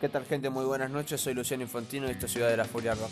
¿Qué 0.00 0.08
tal 0.08 0.24
gente? 0.26 0.48
Muy 0.48 0.64
buenas 0.64 0.92
noches, 0.92 1.20
soy 1.20 1.34
Luciano 1.34 1.64
Infantino 1.64 2.06
y 2.06 2.12
esta 2.12 2.26
es 2.26 2.32
Ciudad 2.32 2.48
de 2.48 2.56
la 2.56 2.64
Furia 2.64 2.94
Rock. 2.94 3.10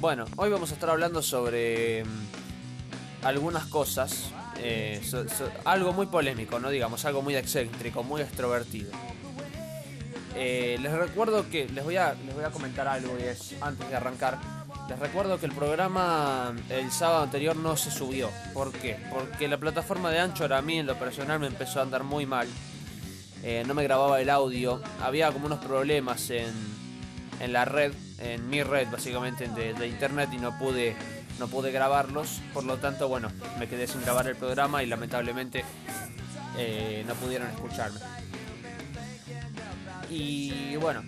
Bueno, 0.00 0.26
hoy 0.36 0.50
vamos 0.50 0.70
a 0.70 0.74
estar 0.74 0.90
hablando 0.90 1.22
sobre 1.22 2.04
mm, 2.04 3.26
algunas 3.26 3.64
cosas, 3.68 4.30
eh, 4.58 5.00
algo 5.64 5.94
muy 5.94 6.08
polémico, 6.08 6.60
no 6.60 6.68
digamos, 6.68 7.02
algo 7.06 7.22
muy 7.22 7.36
excéntrico, 7.36 8.02
muy 8.02 8.20
extrovertido. 8.20 8.92
Eh, 10.36 10.76
les 10.78 10.92
recuerdo 10.92 11.48
que 11.48 11.70
les 11.70 11.84
voy 11.84 11.96
a 11.96 12.12
les 12.12 12.34
voy 12.34 12.44
a 12.44 12.50
comentar 12.50 12.86
algo 12.86 13.16
y 13.18 13.22
es 13.22 13.54
antes 13.62 13.88
de 13.88 13.96
arrancar. 13.96 14.57
Les 14.88 14.98
recuerdo 14.98 15.38
que 15.38 15.46
el 15.46 15.52
programa 15.52 16.54
el 16.70 16.90
sábado 16.90 17.24
anterior 17.24 17.54
no 17.56 17.76
se 17.76 17.90
subió. 17.90 18.30
¿Por 18.54 18.72
qué? 18.72 18.96
Porque 19.10 19.46
la 19.46 19.58
plataforma 19.58 20.10
de 20.10 20.18
Anchor 20.18 20.52
a 20.52 20.62
mí 20.62 20.78
en 20.78 20.86
lo 20.86 20.98
personal 20.98 21.38
me 21.38 21.46
empezó 21.46 21.80
a 21.80 21.82
andar 21.82 22.04
muy 22.04 22.24
mal. 22.24 22.48
Eh, 23.42 23.64
no 23.66 23.74
me 23.74 23.82
grababa 23.82 24.20
el 24.20 24.30
audio. 24.30 24.80
Había 25.02 25.30
como 25.30 25.46
unos 25.46 25.58
problemas 25.58 26.30
en, 26.30 26.52
en 27.40 27.52
la 27.52 27.66
red, 27.66 27.92
en 28.18 28.48
mi 28.48 28.62
red 28.62 28.88
básicamente 28.90 29.46
de, 29.48 29.74
de 29.74 29.88
internet 29.88 30.30
y 30.32 30.38
no 30.38 30.58
pude 30.58 30.96
no 31.38 31.48
pude 31.48 31.70
grabarlos. 31.70 32.40
Por 32.52 32.64
lo 32.64 32.78
tanto, 32.78 33.08
bueno, 33.08 33.30
me 33.58 33.68
quedé 33.68 33.86
sin 33.86 34.02
grabar 34.02 34.26
el 34.26 34.36
programa 34.36 34.82
y 34.82 34.86
lamentablemente 34.86 35.64
eh, 36.56 37.04
no 37.06 37.14
pudieron 37.14 37.48
escucharme. 37.48 38.00
Y 40.10 40.76
bueno, 40.76 41.02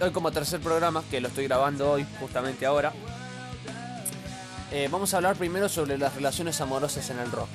hoy 0.00 0.10
como 0.12 0.32
tercer 0.32 0.60
programa, 0.60 1.02
que 1.10 1.20
lo 1.20 1.28
estoy 1.28 1.44
grabando 1.44 1.92
hoy, 1.92 2.06
justamente 2.18 2.64
ahora, 2.64 2.92
eh, 4.72 4.88
vamos 4.90 5.12
a 5.12 5.18
hablar 5.18 5.36
primero 5.36 5.68
sobre 5.68 5.98
las 5.98 6.14
relaciones 6.14 6.60
amorosas 6.60 7.10
en 7.10 7.18
el 7.18 7.30
rock. 7.30 7.48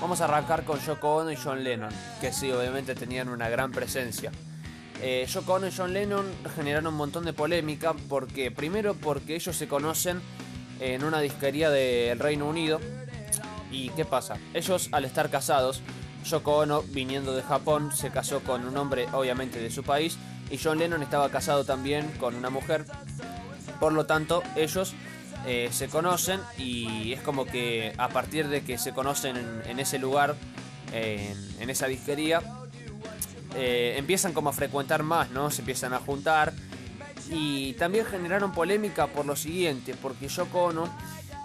Vamos 0.00 0.20
a 0.20 0.24
arrancar 0.24 0.64
con 0.64 0.80
Yoko 0.80 1.16
Ono 1.16 1.32
y 1.32 1.36
John 1.36 1.62
Lennon, 1.62 1.90
que 2.20 2.32
sí, 2.32 2.50
obviamente 2.50 2.94
tenían 2.94 3.28
una 3.28 3.48
gran 3.48 3.72
presencia. 3.72 4.30
Eh, 5.02 5.26
Yoko 5.28 5.54
Ono 5.54 5.66
y 5.66 5.72
John 5.76 5.92
Lennon 5.92 6.26
generaron 6.54 6.86
un 6.86 6.94
montón 6.94 7.24
de 7.24 7.32
polémica, 7.32 7.94
porque 8.08 8.50
primero 8.50 8.94
porque 8.94 9.34
ellos 9.34 9.56
se 9.56 9.68
conocen 9.68 10.22
en 10.80 11.04
una 11.04 11.20
disquería 11.20 11.70
del 11.70 12.18
Reino 12.18 12.46
Unido. 12.46 12.80
¿Y 13.70 13.90
qué 13.90 14.04
pasa? 14.04 14.36
Ellos 14.54 14.88
al 14.92 15.04
estar 15.04 15.28
casados, 15.28 15.82
Yoko 16.24 16.58
Ono, 16.58 16.82
viniendo 16.82 17.34
de 17.34 17.42
Japón, 17.42 17.90
se 17.94 18.10
casó 18.10 18.40
con 18.40 18.66
un 18.66 18.76
hombre 18.76 19.06
obviamente 19.12 19.60
de 19.60 19.70
su 19.70 19.82
país 19.82 20.16
y 20.50 20.58
John 20.58 20.78
Lennon 20.78 21.02
estaba 21.02 21.28
casado 21.30 21.64
también 21.64 22.10
con 22.18 22.34
una 22.34 22.50
mujer. 22.50 22.84
Por 23.80 23.92
lo 23.92 24.06
tanto, 24.06 24.42
ellos 24.56 24.94
eh, 25.46 25.68
se 25.72 25.88
conocen 25.88 26.40
y 26.56 27.12
es 27.12 27.20
como 27.20 27.44
que 27.44 27.92
a 27.96 28.08
partir 28.08 28.48
de 28.48 28.62
que 28.62 28.78
se 28.78 28.92
conocen 28.92 29.36
en, 29.66 29.78
ese 29.78 29.98
lugar, 29.98 30.34
en, 30.92 31.36
en 31.60 31.70
esa 31.70 31.86
disquería, 31.86 32.42
eh, 33.54 33.94
empiezan 33.96 34.32
como 34.32 34.50
a 34.50 34.52
frecuentar 34.52 35.02
más, 35.02 35.30
¿no? 35.30 35.50
Se 35.50 35.62
empiezan 35.62 35.94
a 35.94 35.98
juntar 35.98 36.52
y 37.30 37.72
también 37.74 38.06
generaron 38.06 38.52
polémica 38.52 39.06
por 39.06 39.26
lo 39.26 39.36
siguiente, 39.36 39.94
porque 40.00 40.28
Yoko 40.28 40.64
Ono, 40.64 40.88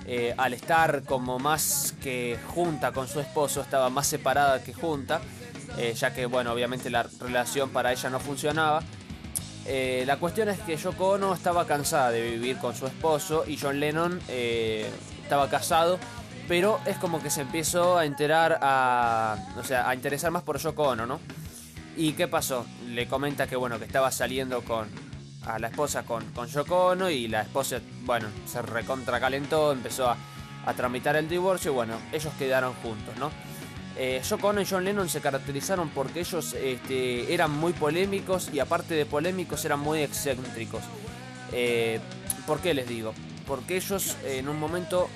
eh, 0.05 0.33
al 0.37 0.53
estar 0.53 1.03
como 1.03 1.39
más 1.39 1.95
que 2.01 2.37
junta 2.53 2.91
con 2.91 3.07
su 3.07 3.19
esposo, 3.19 3.61
estaba 3.61 3.89
más 3.89 4.07
separada 4.07 4.63
que 4.63 4.73
junta, 4.73 5.21
eh, 5.77 5.93
ya 5.93 6.13
que, 6.13 6.25
bueno, 6.25 6.51
obviamente 6.51 6.89
la 6.89 7.03
relación 7.19 7.69
para 7.69 7.91
ella 7.91 8.09
no 8.09 8.19
funcionaba. 8.19 8.81
Eh, 9.65 10.03
la 10.05 10.17
cuestión 10.17 10.49
es 10.49 10.59
que 10.59 10.75
Yoko 10.75 11.11
Ono 11.11 11.33
estaba 11.33 11.65
cansada 11.65 12.11
de 12.11 12.31
vivir 12.31 12.57
con 12.57 12.75
su 12.75 12.85
esposo 12.85 13.45
y 13.47 13.57
John 13.57 13.79
Lennon 13.79 14.19
eh, 14.27 14.89
estaba 15.21 15.49
casado, 15.49 15.99
pero 16.47 16.79
es 16.85 16.97
como 16.97 17.21
que 17.23 17.29
se 17.29 17.41
empezó 17.41 17.97
a 17.97 18.05
enterar 18.05 18.59
a, 18.61 19.37
o 19.57 19.63
sea, 19.63 19.87
a 19.87 19.95
interesar 19.95 20.31
más 20.31 20.43
por 20.43 20.57
Yoko 20.57 20.83
Ono, 20.89 21.05
¿no? 21.05 21.19
¿Y 21.95 22.13
qué 22.13 22.27
pasó? 22.27 22.65
Le 22.87 23.07
comenta 23.07 23.47
que 23.47 23.55
bueno, 23.55 23.79
que 23.79 23.85
estaba 23.85 24.11
saliendo 24.11 24.61
con 24.63 24.87
a 25.45 25.59
la 25.59 25.67
esposa 25.67 26.03
con, 26.03 26.23
con 26.31 26.47
Yoko 26.47 26.87
Ono 26.87 27.09
y 27.09 27.27
la 27.27 27.41
esposa, 27.41 27.79
bueno, 28.03 28.27
se 28.45 28.61
recontracalentó, 28.61 29.71
empezó 29.71 30.09
a, 30.09 30.17
a 30.65 30.73
tramitar 30.73 31.15
el 31.15 31.29
divorcio 31.29 31.71
y 31.71 31.75
bueno, 31.75 31.95
ellos 32.11 32.33
quedaron 32.37 32.73
juntos, 32.75 33.15
¿no? 33.17 33.31
Eh, 33.95 34.21
Yoko 34.27 34.47
Ono 34.47 34.61
y 34.61 34.65
John 34.65 34.83
Lennon 34.83 35.07
se 35.07 35.21
caracterizaron 35.21 35.89
porque 35.89 36.21
ellos 36.21 36.53
este, 36.53 37.33
eran 37.33 37.51
muy 37.51 37.73
polémicos 37.73 38.49
y 38.51 38.59
aparte 38.59 38.95
de 38.95 39.05
polémicos 39.05 39.63
eran 39.65 39.79
muy 39.79 40.01
excéntricos. 40.01 40.81
Eh, 41.51 41.99
¿Por 42.47 42.59
qué 42.59 42.73
les 42.73 42.87
digo? 42.87 43.13
Porque 43.45 43.77
ellos 43.77 44.17
en 44.25 44.49
un 44.49 44.59
momento 44.59 45.09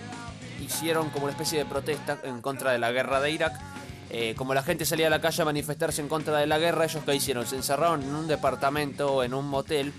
hicieron 0.64 1.10
como 1.10 1.26
una 1.26 1.32
especie 1.32 1.58
de 1.60 1.66
protesta 1.66 2.20
en 2.24 2.42
contra 2.42 2.72
de 2.72 2.80
la 2.80 2.92
guerra 2.92 3.20
de 3.20 3.32
Irak. 3.32 3.60
Eh, 4.10 4.36
como 4.38 4.54
la 4.54 4.64
gente 4.64 4.86
salía 4.86 5.08
a 5.08 5.10
la 5.10 5.20
calle 5.20 5.42
a 5.42 5.46
manifestarse 5.46 6.02
en 6.02 6.08
contra 6.08 6.38
de 6.38 6.48
la 6.48 6.60
guerra, 6.60 6.86
ellos 6.86 7.04
qué 7.06 7.16
hicieron? 7.16 7.46
Se 7.46 7.56
encerraron 7.56 8.04
en 8.04 8.16
un 8.16 8.28
departamento 8.28 9.16
o 9.16 9.24
en 9.24 9.34
un 9.34 9.48
motel 9.50 9.92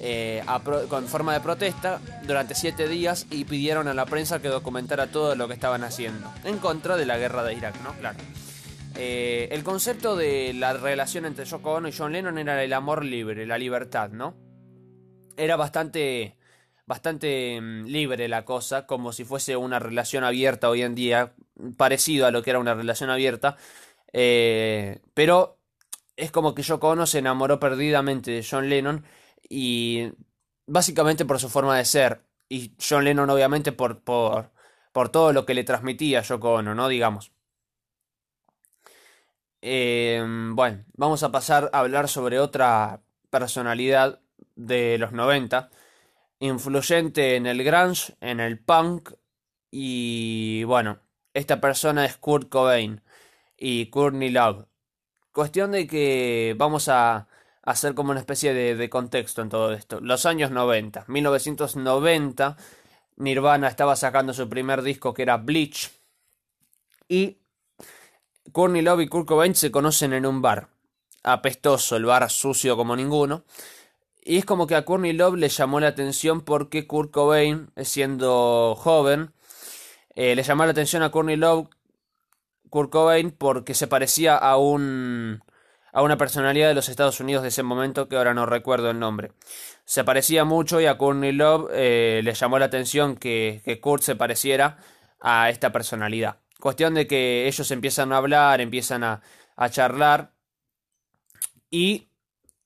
eh, 0.00 0.42
con 0.88 1.06
forma 1.06 1.32
de 1.32 1.40
protesta 1.40 2.00
durante 2.26 2.54
siete 2.54 2.88
días 2.88 3.26
y 3.30 3.44
pidieron 3.44 3.88
a 3.88 3.94
la 3.94 4.06
prensa 4.06 4.42
que 4.42 4.48
documentara 4.48 5.06
todo 5.08 5.34
lo 5.34 5.48
que 5.48 5.54
estaban 5.54 5.84
haciendo 5.84 6.32
en 6.44 6.58
contra 6.58 6.96
de 6.96 7.06
la 7.06 7.18
guerra 7.18 7.44
de 7.44 7.54
Irak, 7.54 7.80
¿no? 7.82 7.92
Claro. 7.94 8.18
Eh, 8.96 9.48
el 9.50 9.64
concepto 9.64 10.16
de 10.16 10.52
la 10.54 10.72
relación 10.72 11.24
entre 11.24 11.44
Yoko 11.44 11.74
Ono 11.74 11.88
y 11.88 11.92
John 11.92 12.12
Lennon 12.12 12.38
era 12.38 12.62
el 12.62 12.72
amor 12.72 13.04
libre, 13.04 13.46
la 13.46 13.58
libertad, 13.58 14.10
¿no? 14.10 14.36
Era 15.36 15.56
bastante, 15.56 16.36
bastante 16.86 17.60
mm, 17.60 17.86
libre 17.86 18.28
la 18.28 18.44
cosa, 18.44 18.86
como 18.86 19.12
si 19.12 19.24
fuese 19.24 19.56
una 19.56 19.80
relación 19.80 20.22
abierta 20.22 20.70
hoy 20.70 20.82
en 20.82 20.94
día, 20.94 21.34
parecido 21.76 22.26
a 22.26 22.30
lo 22.30 22.42
que 22.42 22.50
era 22.50 22.60
una 22.60 22.74
relación 22.74 23.10
abierta, 23.10 23.56
eh, 24.12 25.00
pero 25.12 25.58
es 26.16 26.30
como 26.30 26.54
que 26.54 26.62
Yoko 26.62 26.90
Ono 26.90 27.06
se 27.06 27.18
enamoró 27.18 27.58
perdidamente 27.58 28.30
de 28.30 28.46
John 28.48 28.68
Lennon 28.68 29.04
y 29.48 30.12
básicamente 30.66 31.24
por 31.24 31.38
su 31.38 31.48
forma 31.48 31.76
de 31.76 31.84
ser 31.84 32.24
y 32.48 32.74
John 32.78 33.04
Lennon 33.04 33.30
obviamente 33.30 33.72
por, 33.72 34.02
por, 34.02 34.52
por 34.92 35.08
todo 35.08 35.32
lo 35.32 35.46
que 35.46 35.54
le 35.54 35.64
transmitía 35.64 36.20
a 36.20 36.22
Yoko 36.22 36.54
Ono, 36.54 36.74
¿no? 36.74 36.88
Digamos. 36.88 37.32
Eh, 39.62 40.22
bueno, 40.50 40.84
vamos 40.94 41.22
a 41.22 41.32
pasar 41.32 41.70
a 41.72 41.80
hablar 41.80 42.08
sobre 42.08 42.38
otra 42.38 43.02
personalidad 43.30 44.20
de 44.56 44.98
los 44.98 45.12
90, 45.12 45.70
influyente 46.40 47.36
en 47.36 47.46
el 47.46 47.64
grunge, 47.64 48.14
en 48.20 48.40
el 48.40 48.58
punk 48.58 49.12
y 49.70 50.64
bueno, 50.64 51.00
esta 51.32 51.60
persona 51.60 52.04
es 52.04 52.16
Kurt 52.18 52.48
Cobain 52.48 53.02
y 53.56 53.86
Courtney 53.86 54.30
Love. 54.30 54.66
Cuestión 55.32 55.72
de 55.72 55.86
que 55.86 56.54
vamos 56.58 56.88
a 56.88 57.26
hacer 57.64 57.94
como 57.94 58.10
una 58.10 58.20
especie 58.20 58.54
de, 58.54 58.76
de 58.76 58.90
contexto 58.90 59.42
en 59.42 59.48
todo 59.48 59.72
esto. 59.72 60.00
Los 60.00 60.26
años 60.26 60.50
90, 60.50 61.04
1990, 61.08 62.56
Nirvana 63.16 63.68
estaba 63.68 63.96
sacando 63.96 64.34
su 64.34 64.48
primer 64.48 64.82
disco 64.82 65.14
que 65.14 65.22
era 65.22 65.36
Bleach 65.36 65.90
y 67.08 67.38
Courtney 68.52 68.82
Love 68.82 69.02
y 69.02 69.08
Kurt 69.08 69.26
Cobain 69.26 69.54
se 69.54 69.70
conocen 69.70 70.12
en 70.12 70.26
un 70.26 70.42
bar. 70.42 70.68
Apestoso, 71.22 71.96
el 71.96 72.04
bar 72.04 72.30
sucio 72.30 72.76
como 72.76 72.94
ninguno. 72.94 73.44
Y 74.22 74.38
es 74.38 74.44
como 74.44 74.66
que 74.66 74.74
a 74.74 74.84
Courtney 74.84 75.12
Love 75.12 75.36
le 75.36 75.48
llamó 75.48 75.80
la 75.80 75.88
atención 75.88 76.42
porque 76.42 76.86
Kurt 76.86 77.10
Cobain, 77.10 77.70
siendo 77.82 78.74
joven, 78.76 79.32
eh, 80.14 80.34
le 80.34 80.42
llamó 80.42 80.64
la 80.64 80.70
atención 80.70 81.02
a 81.02 81.10
Courtney 81.10 81.36
Love, 81.36 81.68
Kurt 82.70 82.90
Cobain, 82.90 83.30
porque 83.30 83.74
se 83.74 83.86
parecía 83.86 84.36
a 84.36 84.56
un 84.56 85.42
a 85.94 86.02
una 86.02 86.18
personalidad 86.18 86.66
de 86.66 86.74
los 86.74 86.88
Estados 86.88 87.20
Unidos 87.20 87.44
de 87.44 87.50
ese 87.50 87.62
momento 87.62 88.08
que 88.08 88.16
ahora 88.16 88.34
no 88.34 88.46
recuerdo 88.46 88.90
el 88.90 88.98
nombre. 88.98 89.30
Se 89.84 90.02
parecía 90.02 90.44
mucho 90.44 90.80
y 90.80 90.86
a 90.86 90.98
Courtney 90.98 91.30
Love 91.30 91.70
eh, 91.72 92.20
le 92.24 92.34
llamó 92.34 92.58
la 92.58 92.64
atención 92.64 93.14
que, 93.14 93.78
Kurt 93.80 94.02
se 94.02 94.16
pareciera 94.16 94.78
a 95.20 95.50
esta 95.50 95.70
personalidad. 95.70 96.40
Cuestión 96.58 96.94
de 96.94 97.06
que 97.06 97.46
ellos 97.46 97.70
empiezan 97.70 98.12
a 98.12 98.16
hablar, 98.16 98.60
empiezan 98.60 99.04
a, 99.04 99.22
charlar 99.70 100.32
y 101.70 102.08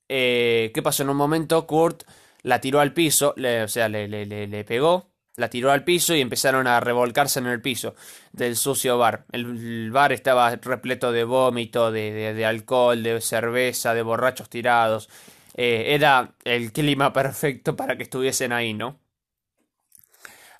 eh, 0.07 0.71
¿qué 0.73 0.81
pasó? 0.81 1.03
En 1.03 1.09
un 1.09 1.17
momento 1.17 1.67
Kurt 1.67 2.03
la 2.41 2.59
tiró 2.59 2.79
al 2.79 2.93
piso, 2.93 3.35
o 3.37 3.67
sea, 3.67 3.89
le 3.89 4.63
pegó, 4.63 5.08
la 5.39 5.49
tiró 5.49 5.71
al 5.71 5.83
piso 5.83 6.15
y 6.15 6.21
empezaron 6.21 6.67
a 6.67 6.79
revolcarse 6.79 7.39
en 7.39 7.47
el 7.47 7.61
piso 7.61 7.95
del 8.33 8.55
sucio 8.55 8.97
bar. 8.97 9.25
El, 9.31 9.91
bar 9.91 10.11
estaba 10.13 10.55
repleto 10.57 11.11
de 11.11 11.23
vómito, 11.23 11.91
de, 11.91 12.11
de- 12.11 12.33
de 12.33 12.45
alcohol, 12.45 13.01
de 13.03 13.21
cerveza, 13.21 13.93
de 13.93 14.01
borrachos 14.03 14.49
tirados. 14.49 15.09
Eh, 15.55 15.87
era 15.95 16.35
el 16.43 16.71
clima 16.71 17.13
perfecto 17.13 17.75
para 17.75 17.97
que 17.97 18.03
estuviesen 18.03 18.51
ahí, 18.53 18.73
¿no? 18.73 18.99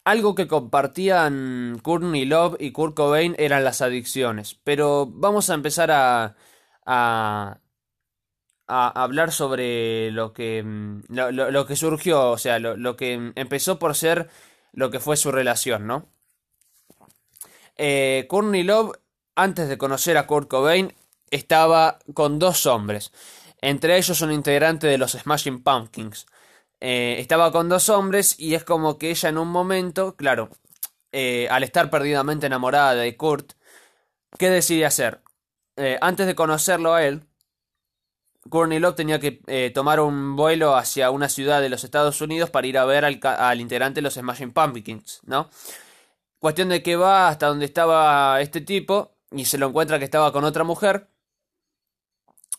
Algo 0.06 0.34
que 0.36 0.48
compartían 0.48 1.80
Courtney 1.84 2.26
Love 2.26 2.56
y 2.60 2.72
Kurt 2.72 2.96
Cobain 2.96 3.36
eran 3.38 3.64
las 3.64 3.82
adicciones. 3.82 4.56
Pero 4.64 5.06
vamos 5.08 5.50
a 5.50 5.54
empezar 5.56 5.92
a, 5.92 6.36
a, 6.86 7.60
a 8.68 9.04
hablar 9.04 9.32
sobre 9.32 10.12
lo 10.12 10.34
que, 10.34 10.64
mm, 10.64 11.02
lo, 11.10 11.32
lo- 11.32 11.52
lo 11.52 11.66
que 11.66 11.76
surgió, 11.76 12.32
o 12.32 12.38
sea, 12.38 12.60
lo, 12.60 12.78
lo 12.78 12.96
que 12.96 13.32
empezó 13.36 13.80
por 13.80 13.96
ser 13.96 14.30
lo 14.74 14.92
que 14.92 15.00
fue 15.00 15.18
su 15.18 15.32
relación, 15.32 15.88
¿no? 15.88 16.08
Eh, 17.76 18.26
Courtney 18.28 18.64
Love 18.64 18.98
antes 19.36 19.70
de 19.70 19.78
conocer 19.78 20.18
a 20.18 20.28
Kurt 20.28 20.50
Cobain, 20.50 20.94
estaba 21.32 22.00
con 22.14 22.40
dos 22.40 22.66
hombres. 22.66 23.12
Entre 23.62 23.98
ellos 23.98 24.22
un 24.22 24.34
integrante 24.34 24.88
de 24.88 24.98
los 24.98 25.14
Smashing 25.14 25.64
Pumpkins. 25.64 26.26
Eh, 26.82 27.18
estaba 27.20 27.52
con 27.52 27.70
dos 27.70 27.90
hombres 27.90 28.38
y 28.38 28.56
es 28.56 28.64
como 28.64 28.98
que 28.98 29.12
ella 29.12 29.30
en 29.30 29.38
un 29.38 29.50
momento, 29.50 30.16
claro, 30.16 30.50
eh, 31.12 31.48
al 31.50 31.64
estar 31.64 31.90
perdidamente 31.90 32.48
enamorada 32.48 32.96
de 32.96 33.16
Kurt, 33.16 33.54
¿qué 34.38 34.50
decide 34.50 34.86
hacer? 34.86 35.22
Antes 36.02 36.28
de 36.28 36.36
conocerlo 36.36 36.94
a 36.94 37.06
él, 37.06 37.29
Courtney 38.50 38.80
Love 38.80 38.96
tenía 38.96 39.20
que 39.20 39.72
tomar 39.74 40.00
un 40.00 40.36
vuelo 40.36 40.76
hacia 40.76 41.12
una 41.12 41.30
ciudad 41.30 41.62
de 41.62 41.70
los 41.70 41.84
Estados 41.84 42.22
Unidos 42.22 42.50
para 42.50 42.68
ir 42.68 42.78
a 42.78 42.86
ver 42.86 43.06
al, 43.06 43.20
al 43.24 43.60
integrante 43.60 43.98
de 44.00 44.04
los 44.04 44.14
Smashing 44.14 44.54
Pumpkins, 44.54 45.22
¿no? 45.26 45.50
Cuestión 46.40 46.70
de 46.70 46.82
que 46.82 46.96
va 46.96 47.28
hasta 47.28 47.48
donde 47.48 47.66
estaba 47.66 48.40
este 48.42 48.62
tipo 48.62 49.18
y 49.32 49.46
se 49.46 49.58
lo 49.58 49.68
encuentra 49.68 50.00
que 50.00 50.06
estaba 50.06 50.32
con 50.32 50.46
otra 50.46 50.64
mujer. 50.64 51.10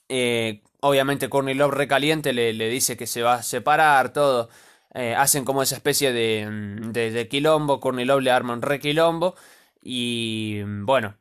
Eh, 0.09 0.63
obviamente 0.81 1.29
Courtney 1.29 1.55
Love 1.55 1.73
recaliente 1.73 2.33
le, 2.33 2.53
le, 2.53 2.69
dice 2.69 2.97
que 2.97 3.07
se 3.07 3.23
va 3.23 3.35
a 3.35 3.43
separar, 3.43 4.13
todo. 4.13 4.51
Eh, 4.95 5.15
hacen 5.15 5.45
como 5.45 5.63
esa 5.63 5.77
especie 5.77 6.13
de, 6.13 6.47
mm, 6.51 6.93
de, 6.93 7.29
quilombo. 7.29 7.81
Courtney 7.81 8.05
Love 8.05 8.23
le 8.23 8.31
arma 8.33 8.53
un 8.55 8.63
requilombo. 8.63 9.35
Y 9.83 10.61
mm, 10.65 10.87
bueno. 10.87 11.17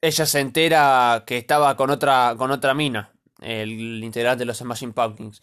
Ella 0.00 0.26
se 0.26 0.40
entera 0.40 1.24
que 1.26 1.38
estaba 1.38 1.76
con 1.76 1.90
otra, 1.90 2.34
con 2.38 2.50
otra 2.52 2.74
mina. 2.74 3.12
El 3.40 4.02
integrante 4.02 4.40
de 4.40 4.46
los 4.46 4.58
Smashing 4.58 4.92
Pumpkins. 4.92 5.42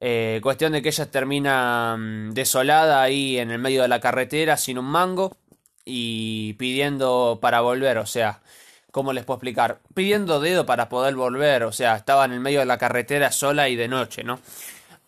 Eh, 0.00 0.40
cuestión 0.42 0.72
de 0.72 0.82
que 0.82 0.90
ella 0.90 1.10
termina 1.10 1.96
mm, 1.98 2.32
desolada 2.32 3.02
ahí 3.02 3.38
en 3.38 3.50
el 3.50 3.58
medio 3.58 3.82
de 3.82 3.88
la 3.88 4.00
carretera 4.00 4.56
sin 4.56 4.78
un 4.78 4.84
mango 4.84 5.36
y 5.84 6.54
pidiendo 6.54 7.38
para 7.40 7.60
volver, 7.62 7.98
o 7.98 8.06
sea, 8.06 8.42
¿cómo 8.90 9.12
les 9.12 9.24
puedo 9.24 9.36
explicar? 9.36 9.80
Pidiendo 9.94 10.40
dedo 10.40 10.66
para 10.66 10.88
poder 10.88 11.14
volver, 11.14 11.64
o 11.64 11.72
sea, 11.72 11.96
estaba 11.96 12.24
en 12.24 12.32
el 12.32 12.40
medio 12.40 12.60
de 12.60 12.66
la 12.66 12.78
carretera 12.78 13.32
sola 13.32 13.68
y 13.68 13.76
de 13.76 13.88
noche, 13.88 14.24
¿no? 14.24 14.40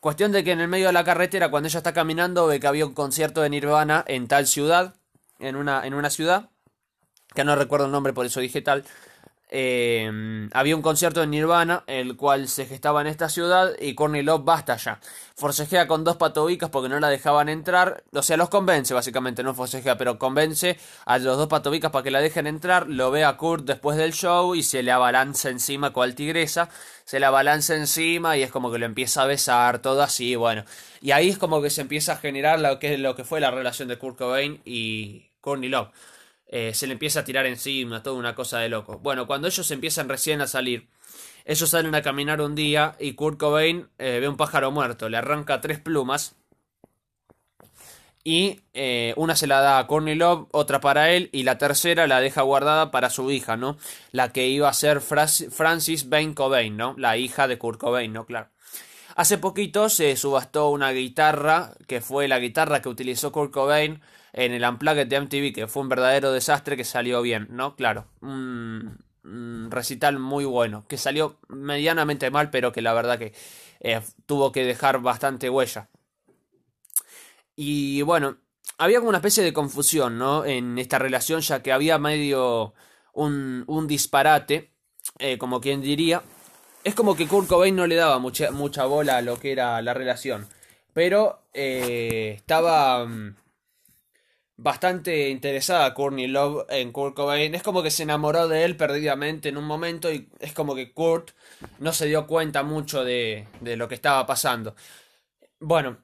Cuestión 0.00 0.30
de 0.30 0.44
que 0.44 0.52
en 0.52 0.60
el 0.60 0.68
medio 0.68 0.86
de 0.86 0.92
la 0.92 1.04
carretera, 1.04 1.50
cuando 1.50 1.68
ella 1.68 1.78
está 1.78 1.92
caminando, 1.92 2.46
ve 2.46 2.60
que 2.60 2.68
había 2.68 2.86
un 2.86 2.94
concierto 2.94 3.42
de 3.42 3.50
Nirvana 3.50 4.04
en 4.06 4.28
tal 4.28 4.46
ciudad, 4.46 4.94
en 5.40 5.56
una, 5.56 5.84
en 5.86 5.94
una 5.94 6.08
ciudad, 6.08 6.50
que 7.34 7.44
no 7.44 7.56
recuerdo 7.56 7.86
el 7.86 7.92
nombre, 7.92 8.12
por 8.12 8.24
eso 8.24 8.40
dije 8.40 8.62
tal, 8.62 8.84
eh, 9.50 10.48
había 10.52 10.76
un 10.76 10.82
concierto 10.82 11.20
de 11.20 11.26
Nirvana, 11.26 11.84
el 11.86 12.16
cual 12.16 12.48
se 12.48 12.66
gestaba 12.66 13.00
en 13.00 13.06
esta 13.06 13.28
ciudad 13.28 13.72
y 13.80 13.94
Courtney 13.94 14.22
Love 14.22 14.44
basta 14.44 14.76
ya. 14.76 15.00
Forcejea 15.36 15.86
con 15.86 16.04
dos 16.04 16.16
patobicas 16.16 16.68
porque 16.68 16.88
no 16.88 17.00
la 17.00 17.08
dejaban 17.08 17.48
entrar, 17.48 18.02
o 18.12 18.22
sea, 18.22 18.36
los 18.36 18.48
convence 18.48 18.92
básicamente, 18.92 19.42
no 19.42 19.54
forcejea, 19.54 19.96
pero 19.96 20.18
convence 20.18 20.78
a 21.06 21.18
los 21.18 21.36
dos 21.38 21.46
patobicas 21.46 21.90
para 21.90 22.02
que 22.02 22.10
la 22.10 22.20
dejen 22.20 22.46
entrar, 22.46 22.88
lo 22.88 23.10
ve 23.10 23.24
a 23.24 23.36
Kurt 23.36 23.64
después 23.64 23.96
del 23.96 24.12
show 24.12 24.54
y 24.54 24.62
se 24.62 24.82
le 24.82 24.92
abalanza 24.92 25.48
encima 25.48 25.92
cual 25.92 26.14
tigresa, 26.14 26.68
se 27.04 27.20
le 27.20 27.26
abalanza 27.26 27.74
encima 27.74 28.36
y 28.36 28.42
es 28.42 28.50
como 28.50 28.70
que 28.70 28.78
lo 28.78 28.86
empieza 28.86 29.22
a 29.22 29.26
besar, 29.26 29.78
todo 29.80 30.02
así, 30.02 30.36
bueno. 30.36 30.64
Y 31.00 31.12
ahí 31.12 31.28
es 31.28 31.38
como 31.38 31.62
que 31.62 31.70
se 31.70 31.80
empieza 31.80 32.14
a 32.14 32.16
generar 32.16 32.60
lo 32.60 32.78
que, 32.78 32.98
lo 32.98 33.14
que 33.14 33.24
fue 33.24 33.40
la 33.40 33.50
relación 33.50 33.88
de 33.88 33.98
Kurt 33.98 34.18
Cobain 34.18 34.60
y 34.64 35.30
Courtney 35.40 35.68
Love. 35.68 35.88
Eh, 36.50 36.72
se 36.72 36.86
le 36.86 36.94
empieza 36.94 37.20
a 37.20 37.24
tirar 37.24 37.46
encima, 37.46 38.02
toda 38.02 38.16
una 38.16 38.34
cosa 38.34 38.58
de 38.58 38.70
loco. 38.70 38.98
Bueno, 38.98 39.26
cuando 39.26 39.48
ellos 39.48 39.70
empiezan 39.70 40.08
recién 40.08 40.40
a 40.40 40.46
salir, 40.46 40.88
ellos 41.44 41.68
salen 41.68 41.94
a 41.94 42.02
caminar 42.02 42.40
un 42.40 42.54
día 42.54 42.96
y 42.98 43.12
Kurt 43.12 43.38
Cobain 43.38 43.88
eh, 43.98 44.18
ve 44.20 44.28
un 44.28 44.36
pájaro 44.36 44.70
muerto, 44.70 45.08
le 45.08 45.18
arranca 45.18 45.60
tres 45.60 45.78
plumas 45.78 46.36
y 48.24 48.60
eh, 48.74 49.14
una 49.16 49.36
se 49.36 49.46
la 49.46 49.60
da 49.60 49.78
a 49.78 49.86
Courtney 49.86 50.14
Love, 50.14 50.48
otra 50.52 50.80
para 50.80 51.10
él 51.12 51.30
y 51.32 51.44
la 51.44 51.58
tercera 51.58 52.06
la 52.06 52.20
deja 52.20 52.42
guardada 52.42 52.90
para 52.90 53.10
su 53.10 53.30
hija, 53.30 53.56
¿no? 53.56 53.78
La 54.12 54.32
que 54.32 54.48
iba 54.48 54.68
a 54.68 54.74
ser 54.74 55.00
Francis 55.00 56.08
Bain 56.08 56.34
Cobain, 56.34 56.76
¿no? 56.76 56.94
La 56.98 57.16
hija 57.16 57.46
de 57.46 57.58
Kurt 57.58 57.78
Cobain, 57.78 58.12
¿no? 58.12 58.26
Claro. 58.26 58.48
Hace 59.16 59.38
poquito 59.38 59.88
se 59.88 60.16
subastó 60.16 60.70
una 60.70 60.92
guitarra 60.92 61.72
que 61.86 62.00
fue 62.00 62.28
la 62.28 62.38
guitarra 62.38 62.82
que 62.82 62.88
utilizó 62.88 63.32
Kurt 63.32 63.52
Cobain 63.52 64.00
en 64.32 64.52
el 64.52 64.64
Unplugged 64.64 65.06
de 65.06 65.20
MTV, 65.20 65.52
que 65.54 65.66
fue 65.66 65.82
un 65.82 65.88
verdadero 65.88 66.32
desastre 66.32 66.76
que 66.76 66.84
salió 66.84 67.22
bien, 67.22 67.48
¿no? 67.50 67.76
Claro, 67.76 68.06
un, 68.20 68.98
recital 69.70 70.18
muy 70.18 70.44
bueno, 70.44 70.86
que 70.88 70.96
salió 70.96 71.38
medianamente 71.48 72.30
mal, 72.30 72.50
pero 72.50 72.72
que 72.72 72.80
la 72.80 72.94
verdad 72.94 73.18
que 73.18 73.34
eh, 73.80 74.00
tuvo 74.26 74.52
que 74.52 74.64
dejar 74.64 75.00
bastante 75.00 75.50
huella. 75.50 75.90
Y 77.56 78.02
bueno, 78.02 78.38
había 78.78 78.98
como 78.98 79.10
una 79.10 79.18
especie 79.18 79.42
de 79.42 79.52
confusión, 79.52 80.18
¿no? 80.18 80.44
En 80.44 80.78
esta 80.78 80.98
relación, 80.98 81.40
ya 81.40 81.62
que 81.62 81.72
había 81.72 81.98
medio 81.98 82.74
un, 83.12 83.64
un 83.66 83.86
disparate, 83.86 84.72
eh, 85.18 85.38
como 85.38 85.60
quien 85.60 85.80
diría. 85.80 86.22
Es 86.84 86.94
como 86.94 87.16
que 87.16 87.26
Kurt 87.26 87.48
Cobain 87.48 87.74
no 87.74 87.86
le 87.86 87.96
daba 87.96 88.18
mucha, 88.18 88.50
mucha 88.50 88.84
bola 88.86 89.18
a 89.18 89.22
lo 89.22 89.38
que 89.38 89.52
era 89.52 89.82
la 89.82 89.94
relación. 89.94 90.46
Pero 90.92 91.42
eh, 91.54 92.34
estaba 92.36 93.04
mm, 93.06 93.34
bastante 94.58 95.30
interesada 95.30 95.94
Courtney 95.94 96.26
Love 96.26 96.66
en 96.68 96.92
Kurt 96.92 97.14
Cobain. 97.14 97.54
Es 97.54 97.62
como 97.62 97.82
que 97.82 97.90
se 97.90 98.02
enamoró 98.02 98.48
de 98.48 98.64
él 98.64 98.76
perdidamente 98.76 99.48
en 99.48 99.56
un 99.56 99.64
momento 99.64 100.12
y 100.12 100.28
es 100.40 100.52
como 100.52 100.74
que 100.74 100.92
Kurt 100.92 101.30
no 101.78 101.92
se 101.92 102.06
dio 102.06 102.26
cuenta 102.26 102.62
mucho 102.62 103.04
de, 103.04 103.48
de 103.60 103.76
lo 103.76 103.88
que 103.88 103.94
estaba 103.94 104.26
pasando. 104.26 104.74
Bueno, 105.60 105.98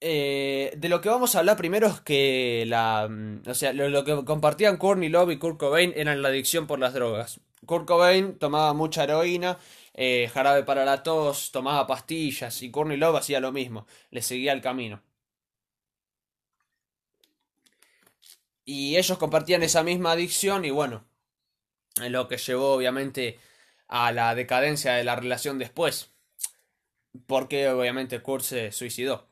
eh, 0.00 0.72
de 0.76 0.88
lo 0.88 1.00
que 1.00 1.10
vamos 1.10 1.34
a 1.34 1.40
hablar 1.40 1.56
primero 1.56 1.86
es 1.88 2.00
que 2.00 2.64
la, 2.66 3.06
mm, 3.08 3.42
o 3.46 3.54
sea, 3.54 3.72
lo, 3.72 4.04
que 4.04 4.24
compartían 4.24 4.76
Courtney 4.78 5.08
Love 5.08 5.32
y 5.32 5.38
Kurt 5.38 5.58
Cobain 5.58 5.92
eran 5.96 6.22
la 6.22 6.28
adicción 6.28 6.66
por 6.66 6.78
las 6.78 6.94
drogas. 6.94 7.40
Kurt 7.66 7.86
Cobain 7.86 8.38
tomaba 8.38 8.72
mucha 8.74 9.04
heroína, 9.04 9.58
eh, 9.94 10.30
jarabe 10.32 10.64
para 10.64 10.84
la 10.84 11.02
tos, 11.02 11.50
tomaba 11.52 11.86
pastillas 11.86 12.62
y 12.62 12.70
Courtney 12.70 12.96
Love 12.96 13.16
hacía 13.16 13.40
lo 13.40 13.52
mismo, 13.52 13.86
le 14.10 14.22
seguía 14.22 14.52
el 14.52 14.62
camino. 14.62 15.02
Y 18.72 18.98
ellos 18.98 19.18
compartían 19.18 19.64
esa 19.64 19.82
misma 19.82 20.12
adicción 20.12 20.64
y 20.64 20.70
bueno, 20.70 21.04
lo 21.96 22.28
que 22.28 22.36
llevó 22.36 22.74
obviamente 22.74 23.40
a 23.88 24.12
la 24.12 24.32
decadencia 24.36 24.92
de 24.92 25.02
la 25.02 25.16
relación 25.16 25.58
después. 25.58 26.12
Porque 27.26 27.68
obviamente 27.68 28.22
Kurt 28.22 28.44
se 28.44 28.70
suicidó. 28.70 29.26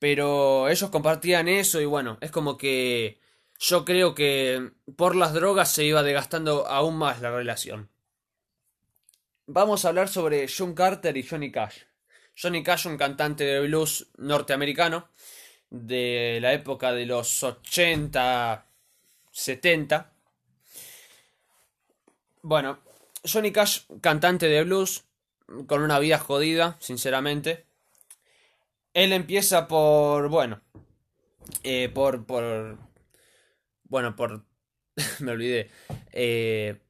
Pero 0.00 0.68
ellos 0.68 0.90
compartían 0.90 1.46
eso 1.46 1.80
y 1.80 1.84
bueno, 1.84 2.18
es 2.20 2.32
como 2.32 2.58
que 2.58 3.20
yo 3.60 3.84
creo 3.84 4.16
que 4.16 4.72
por 4.96 5.14
las 5.14 5.34
drogas 5.34 5.72
se 5.72 5.84
iba 5.84 6.02
desgastando 6.02 6.66
aún 6.66 6.98
más 6.98 7.20
la 7.20 7.30
relación. 7.30 7.88
Vamos 9.46 9.84
a 9.84 9.90
hablar 9.90 10.08
sobre 10.08 10.48
John 10.48 10.74
Carter 10.74 11.16
y 11.16 11.22
Johnny 11.22 11.52
Cash. 11.52 11.82
Johnny 12.36 12.64
Cash, 12.64 12.88
un 12.88 12.98
cantante 12.98 13.44
de 13.44 13.60
blues 13.60 14.08
norteamericano, 14.16 15.10
de 15.70 16.38
la 16.40 16.52
época 16.52 16.92
de 16.92 17.06
los 17.06 17.42
80, 17.42 18.66
70. 19.30 20.12
Bueno, 22.42 22.78
Johnny 23.24 23.52
Cash, 23.52 23.82
cantante 24.00 24.46
de 24.46 24.64
blues, 24.64 25.04
con 25.66 25.82
una 25.82 25.98
vida 25.98 26.18
jodida, 26.18 26.76
sinceramente. 26.80 27.66
Él 28.94 29.12
empieza 29.12 29.68
por, 29.68 30.28
bueno, 30.28 30.60
eh, 31.62 31.88
por, 31.88 32.24
por, 32.26 32.78
bueno, 33.84 34.16
por, 34.16 34.44
me 35.20 35.32
olvidé, 35.32 35.70
eh, 36.12 36.80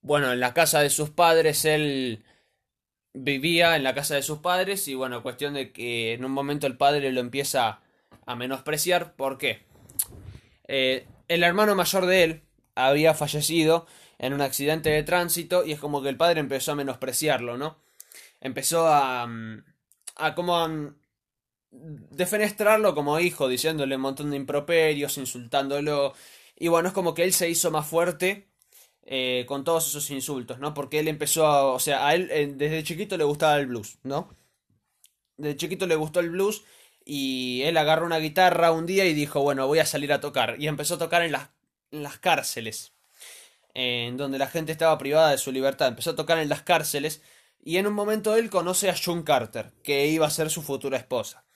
bueno, 0.00 0.32
en 0.32 0.40
la 0.40 0.54
casa 0.54 0.80
de 0.80 0.90
sus 0.90 1.10
padres, 1.10 1.64
él 1.64 2.24
vivía 3.14 3.76
en 3.76 3.84
la 3.84 3.94
casa 3.94 4.14
de 4.14 4.22
sus 4.22 4.38
padres 4.38 4.86
y 4.88 4.94
bueno, 4.94 5.22
cuestión 5.22 5.54
de 5.54 5.72
que 5.72 6.12
en 6.12 6.24
un 6.24 6.32
momento 6.32 6.66
el 6.66 6.76
padre 6.76 7.12
lo 7.12 7.20
empieza 7.20 7.80
a 8.26 8.36
menospreciar. 8.36 9.14
¿Por 9.14 9.38
qué? 9.38 9.64
Eh, 10.66 11.06
el 11.28 11.42
hermano 11.42 11.74
mayor 11.74 12.06
de 12.06 12.24
él 12.24 12.42
había 12.74 13.14
fallecido 13.14 13.86
en 14.18 14.32
un 14.32 14.40
accidente 14.40 14.90
de 14.90 15.02
tránsito 15.02 15.64
y 15.64 15.72
es 15.72 15.80
como 15.80 16.02
que 16.02 16.08
el 16.08 16.16
padre 16.16 16.40
empezó 16.40 16.72
a 16.72 16.76
menospreciarlo, 16.76 17.56
¿no? 17.56 17.78
Empezó 18.40 18.86
a... 18.88 19.26
Mm, 19.26 19.64
a 20.16 20.34
como 20.34 20.56
a 20.56 20.68
mm, 20.68 20.94
defenestrarlo 21.70 22.94
como 22.94 23.20
hijo, 23.20 23.48
diciéndole 23.48 23.96
un 23.96 24.02
montón 24.02 24.30
de 24.30 24.36
improperios, 24.36 25.18
insultándolo. 25.18 26.14
Y 26.56 26.68
bueno, 26.68 26.88
es 26.88 26.94
como 26.94 27.14
que 27.14 27.24
él 27.24 27.32
se 27.32 27.48
hizo 27.48 27.70
más 27.70 27.86
fuerte 27.86 28.47
eh, 29.10 29.46
con 29.48 29.64
todos 29.64 29.88
esos 29.88 30.10
insultos, 30.10 30.58
¿no? 30.58 30.74
Porque 30.74 30.98
él 30.98 31.08
empezó 31.08 31.46
a, 31.46 31.64
o 31.72 31.78
sea, 31.78 32.06
a 32.06 32.14
él 32.14 32.28
eh, 32.30 32.52
desde 32.54 32.84
chiquito 32.84 33.16
le 33.16 33.24
gustaba 33.24 33.56
el 33.56 33.66
blues, 33.66 33.96
¿no? 34.02 34.36
Desde 35.38 35.56
chiquito 35.56 35.86
le 35.86 35.96
gustó 35.96 36.20
el 36.20 36.28
blues 36.28 36.62
y 37.06 37.62
él 37.62 37.78
agarró 37.78 38.04
una 38.04 38.18
guitarra 38.18 38.70
un 38.70 38.84
día 38.84 39.06
y 39.06 39.14
dijo, 39.14 39.40
bueno, 39.40 39.66
voy 39.66 39.78
a 39.78 39.86
salir 39.86 40.12
a 40.12 40.20
tocar. 40.20 40.56
Y 40.58 40.68
empezó 40.68 40.96
a 40.96 40.98
tocar 40.98 41.22
en 41.22 41.32
las, 41.32 42.18
cárceles, 42.18 42.92
en 43.72 44.18
donde 44.18 44.36
la 44.36 44.46
gente 44.46 44.72
estaba 44.72 44.98
privada 44.98 45.30
de 45.30 45.38
su 45.38 45.52
libertad. 45.52 45.88
Empezó 45.88 46.10
a 46.10 46.16
tocar 46.16 46.38
en 46.38 46.50
las 46.50 46.60
cárceles 46.60 47.22
y 47.64 47.78
en 47.78 47.86
un 47.86 47.94
momento 47.94 48.36
él 48.36 48.50
conoce 48.50 48.90
a 48.90 48.94
June 48.94 49.24
Carter, 49.24 49.72
que 49.82 50.06
iba 50.08 50.26
a 50.26 50.30
ser 50.30 50.50
su 50.50 50.60
futura 50.60 50.98
esposa. 50.98 51.46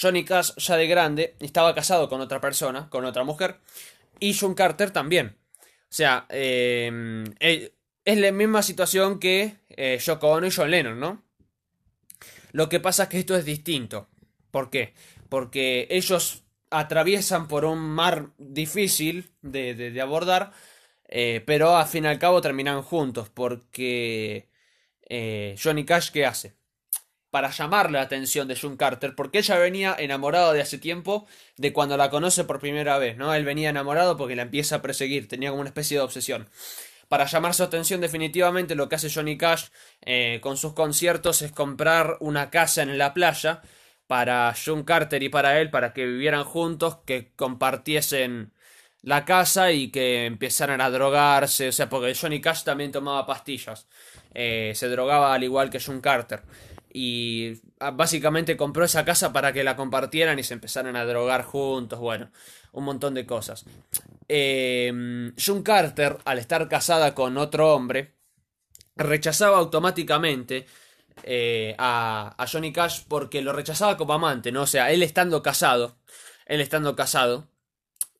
Johnny 0.00 0.24
Cash, 0.24 0.52
ya 0.56 0.76
de 0.76 0.86
grande, 0.86 1.36
estaba 1.40 1.74
casado 1.74 2.08
con 2.08 2.20
otra 2.20 2.40
persona, 2.40 2.88
con 2.90 3.04
otra 3.04 3.24
mujer, 3.24 3.58
y 4.20 4.34
June 4.34 4.54
Carter 4.54 4.92
también. 4.92 5.41
Sea, 5.94 6.26
em, 6.28 7.24
eh, 7.40 7.72
es 8.04 8.18
la 8.18 8.32
misma 8.32 8.62
situación 8.62 9.18
que 9.18 9.56
eh, 9.70 9.98
Ono 10.20 10.46
y 10.46 10.50
John 10.50 10.70
Lennon, 10.70 10.98
¿no? 10.98 11.22
Lo 12.52 12.68
que 12.68 12.80
pasa 12.80 13.04
es 13.04 13.08
que 13.08 13.18
esto 13.18 13.36
es 13.36 13.44
distinto. 13.44 14.08
¿Por 14.50 14.70
qué? 14.70 14.94
Porque 15.28 15.86
ellos 15.90 16.44
atraviesan 16.70 17.48
por 17.48 17.64
un 17.64 17.78
mar 17.78 18.30
difícil 18.38 19.32
de, 19.42 19.98
abordar, 20.00 20.52
eh, 21.08 21.42
pero 21.46 21.76
al 21.76 21.86
fin 21.86 22.04
y 22.04 22.08
al 22.08 22.18
cabo 22.18 22.40
terminan 22.40 22.82
juntos, 22.82 23.28
porque 23.30 24.48
eh, 25.08 25.56
Johnny 25.62 25.84
Cash, 25.84 26.10
¿qué 26.10 26.26
hace? 26.26 26.54
Para 27.32 27.50
llamarle 27.50 27.98
la 27.98 28.04
atención 28.04 28.46
de 28.46 28.54
June 28.54 28.76
Carter, 28.76 29.16
porque 29.16 29.38
ella 29.38 29.58
venía 29.58 29.96
enamorada 29.98 30.52
de 30.52 30.60
hace 30.60 30.78
tiempo 30.78 31.26
de 31.56 31.72
cuando 31.72 31.96
la 31.96 32.10
conoce 32.10 32.44
por 32.44 32.60
primera 32.60 32.98
vez, 32.98 33.16
¿no? 33.16 33.34
Él 33.34 33.44
venía 33.44 33.70
enamorado 33.70 34.16
porque 34.16 34.36
la 34.36 34.42
empieza 34.42 34.76
a 34.76 34.82
perseguir, 34.82 35.28
tenía 35.28 35.48
como 35.48 35.62
una 35.62 35.70
especie 35.70 35.96
de 35.96 36.04
obsesión. 36.04 36.48
Para 37.08 37.24
llamar 37.24 37.54
su 37.54 37.62
atención 37.62 38.02
definitivamente 38.02 38.74
lo 38.74 38.88
que 38.88 38.96
hace 38.96 39.10
Johnny 39.10 39.38
Cash 39.38 39.68
eh, 40.02 40.40
con 40.42 40.58
sus 40.58 40.74
conciertos 40.74 41.42
es 41.42 41.52
comprar 41.52 42.18
una 42.20 42.50
casa 42.50 42.82
en 42.82 42.98
la 42.98 43.14
playa 43.14 43.62
para 44.06 44.54
John 44.54 44.84
Carter 44.84 45.22
y 45.22 45.30
para 45.30 45.58
él, 45.58 45.70
para 45.70 45.94
que 45.94 46.04
vivieran 46.04 46.44
juntos, 46.44 46.98
que 47.06 47.32
compartiesen 47.34 48.52
la 49.02 49.24
casa 49.24 49.72
y 49.72 49.90
que 49.90 50.26
empezaran 50.26 50.82
a 50.82 50.90
drogarse, 50.90 51.68
o 51.68 51.72
sea, 51.72 51.88
porque 51.88 52.14
Johnny 52.14 52.42
Cash 52.42 52.62
también 52.62 52.92
tomaba 52.92 53.26
pastillas, 53.26 53.88
eh, 54.34 54.72
se 54.74 54.88
drogaba 54.88 55.34
al 55.34 55.44
igual 55.44 55.70
que 55.70 55.80
John 55.80 56.02
Carter. 56.02 56.42
Y 56.94 57.60
ah, 57.80 57.90
básicamente 57.90 58.56
compró 58.56 58.84
esa 58.84 59.04
casa 59.04 59.32
para 59.32 59.52
que 59.52 59.64
la 59.64 59.76
compartieran 59.76 60.38
y 60.38 60.42
se 60.42 60.54
empezaran 60.54 60.94
a 60.96 61.06
drogar 61.06 61.42
juntos, 61.42 61.98
bueno, 61.98 62.30
un 62.72 62.84
montón 62.84 63.14
de 63.14 63.24
cosas. 63.24 63.64
Eh, 64.28 65.32
June 65.42 65.62
Carter, 65.62 66.18
al 66.24 66.38
estar 66.38 66.68
casada 66.68 67.14
con 67.14 67.38
otro 67.38 67.74
hombre, 67.74 68.12
rechazaba 68.96 69.58
automáticamente 69.58 70.66
eh, 71.24 71.74
a, 71.78 72.46
Johnny 72.50 72.72
Cash 72.72 73.02
porque 73.08 73.42
lo 73.42 73.52
rechazaba 73.52 73.96
como 73.96 74.14
amante, 74.14 74.52
¿no? 74.52 74.62
O 74.62 74.66
sea, 74.66 74.90
él 74.92 75.02
estando 75.02 75.42
casado, 75.42 75.96
él 76.46 76.60
estando 76.60 76.96
casado, 76.96 77.48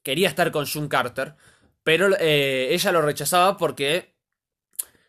quería 0.03 0.29
estar 0.29 0.51
con 0.53 0.67
June 0.67 0.89
Carter, 0.89 1.35
pero 1.83 2.09
eh, 2.19 2.69
ella 2.71 2.93
lo 2.93 3.03
rechazaba 3.03 3.57
porque 3.57 4.15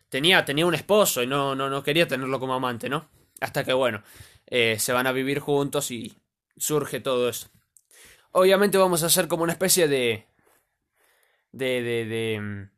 tenía, 0.08 0.44
tenía 0.44 0.66
un 0.66 0.74
esposo 0.74 1.22
y 1.22 1.26
no, 1.26 1.54
no, 1.54 1.70
no 1.70 1.82
quería 1.82 2.08
tenerlo 2.08 2.40
como 2.40 2.54
amante, 2.54 2.88
¿no? 2.88 3.08
Hasta 3.44 3.64
que, 3.64 3.72
bueno, 3.72 4.02
eh, 4.46 4.78
se 4.78 4.92
van 4.92 5.06
a 5.06 5.12
vivir 5.12 5.38
juntos 5.38 5.90
y 5.90 6.16
surge 6.56 7.00
todo 7.00 7.28
eso. 7.28 7.48
Obviamente 8.32 8.78
vamos 8.78 9.02
a 9.02 9.06
hacer 9.06 9.28
como 9.28 9.42
una 9.42 9.52
especie 9.52 9.86
de... 9.88 10.26
de, 11.52 11.82
de, 11.82 12.04
de, 12.06 12.68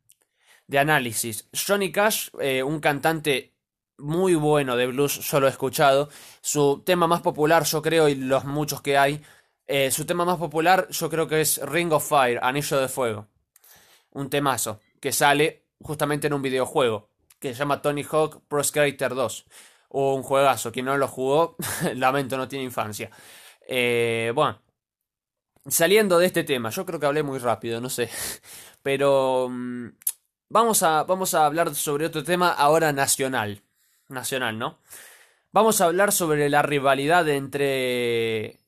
de 0.67 0.79
análisis. 0.79 1.49
Johnny 1.53 1.93
Cash, 1.93 2.31
un 2.65 2.81
cantante 2.81 3.55
muy 3.99 4.35
bueno 4.35 4.77
de 4.77 4.87
blues, 4.87 5.13
solo 5.13 5.47
he 5.47 5.51
escuchado. 5.51 6.09
Su 6.41 6.83
tema 6.85 7.07
más 7.07 7.23
popular, 7.23 7.65
yo 7.65 7.83
creo, 7.83 8.09
y 8.09 8.15
los 8.15 8.45
muchos 8.45 8.83
que 8.83 8.99
hay, 8.99 9.23
eh, 9.67 9.91
su 9.91 10.05
tema 10.05 10.25
más 10.25 10.39
popular 10.39 10.89
yo 10.91 11.09
creo 11.11 11.27
que 11.27 11.41
es 11.41 11.61
Ring 11.63 11.93
of 11.93 12.09
Fire, 12.09 12.39
Anillo 12.43 12.81
de 12.81 12.89
Fuego. 12.89 13.29
Un 14.11 14.31
temazo 14.31 14.81
que 15.01 15.13
sale 15.13 15.67
justamente 15.81 16.27
en 16.27 16.35
un 16.35 16.43
videojuego 16.43 17.11
que 17.39 17.53
se 17.53 17.59
llama 17.59 17.83
Tony 17.83 18.05
Hawk 18.05 18.43
Pro 18.49 18.63
Skater 18.63 19.15
2. 19.15 19.47
Un 19.91 20.23
juegazo, 20.23 20.73
quien 20.73 20.87
no 20.87 20.97
lo 20.97 21.09
jugó, 21.09 21.57
lamento, 21.95 22.37
no 22.37 22.49
tiene 22.49 22.65
infancia. 22.65 23.11
Eh, 23.69 24.33
bueno, 24.35 24.61
saliendo 25.67 26.19
de 26.19 26.27
este 26.27 26.45
tema, 26.45 26.71
yo 26.71 26.87
creo 26.87 27.01
que 27.01 27.07
hablé 27.07 27.23
muy 27.23 27.39
rápido, 27.39 27.81
no 27.81 27.91
sé. 27.91 28.11
Pero 28.83 29.49
mm, 29.51 29.89
vamos, 30.51 30.83
a, 30.83 31.05
vamos 31.05 31.35
a 31.35 31.47
hablar 31.47 31.75
sobre 31.75 32.07
otro 32.07 32.25
tema 32.25 32.51
ahora 32.53 32.93
nacional 32.93 33.63
nacional, 34.09 34.59
¿no? 34.59 34.79
Vamos 35.53 35.81
a 35.81 35.87
hablar 35.87 36.13
sobre 36.13 36.49
la 36.49 36.63
rivalidad 36.63 37.29
entre 37.29 38.59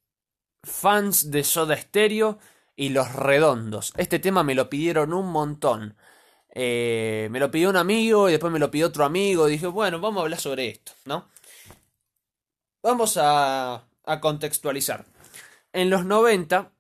fans 0.65 1.31
de 1.31 1.45
Soda 1.45 1.77
Stereo 1.77 2.39
y 2.77 2.91
los 2.91 3.13
redondos. 3.13 3.93
Este 3.97 4.19
tema 4.19 4.43
me 4.43 4.55
lo 4.55 4.71
pidieron 4.71 5.13
un 5.13 5.31
montón. 5.31 5.97
Eh, 6.61 7.29
me 7.31 7.39
lo 7.39 7.53
pidió 7.53 7.71
un 7.71 7.77
amigo 7.77 8.29
y 8.29 8.33
después 8.33 8.53
me 8.53 8.59
lo 8.59 8.69
pidió 8.69 8.89
otro 8.89 9.05
amigo. 9.05 9.47
dije, 9.47 9.69
bueno, 9.69 10.01
vamos 10.01 10.21
a 10.21 10.25
hablar 10.25 10.41
sobre 10.41 10.69
esto, 10.69 10.91
¿no? 11.05 11.29
Vamos 12.83 13.17
a, 13.17 13.87
a 14.05 14.21
contextualizar. 14.21 15.05
En 15.73 15.89
los 15.89 16.05
90, 16.05 16.73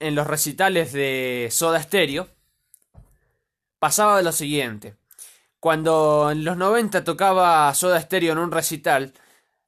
en 0.00 0.14
los 0.16 0.26
recitales 0.26 0.92
de 0.92 1.50
Soda 1.52 1.80
Stereo, 1.80 2.26
pasaba 3.78 4.20
lo 4.20 4.32
siguiente. 4.32 4.96
Cuando 5.60 6.32
en 6.32 6.44
los 6.44 6.56
90 6.56 7.04
tocaba 7.04 7.72
Soda 7.74 8.00
Stereo 8.00 8.32
en 8.32 8.38
un 8.38 8.50
recital, 8.50 9.14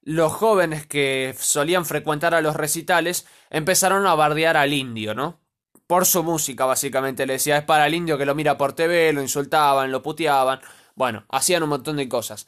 los 0.02 0.32
jóvenes 0.32 0.84
que 0.88 1.32
solían 1.38 1.86
frecuentar 1.86 2.34
a 2.34 2.40
los 2.40 2.56
recitales 2.56 3.24
empezaron 3.50 4.04
a 4.04 4.16
bardear 4.16 4.56
al 4.56 4.72
indio, 4.72 5.14
¿no? 5.14 5.45
Por 5.86 6.06
su 6.06 6.22
música, 6.22 6.64
básicamente. 6.64 7.26
Le 7.26 7.34
decía, 7.34 7.58
es 7.58 7.64
para 7.64 7.86
el 7.86 7.94
indio 7.94 8.18
que 8.18 8.26
lo 8.26 8.34
mira 8.34 8.58
por 8.58 8.72
TV, 8.72 9.12
lo 9.12 9.22
insultaban, 9.22 9.92
lo 9.92 10.02
puteaban. 10.02 10.60
Bueno, 10.94 11.24
hacían 11.28 11.62
un 11.62 11.68
montón 11.70 11.96
de 11.96 12.08
cosas. 12.08 12.46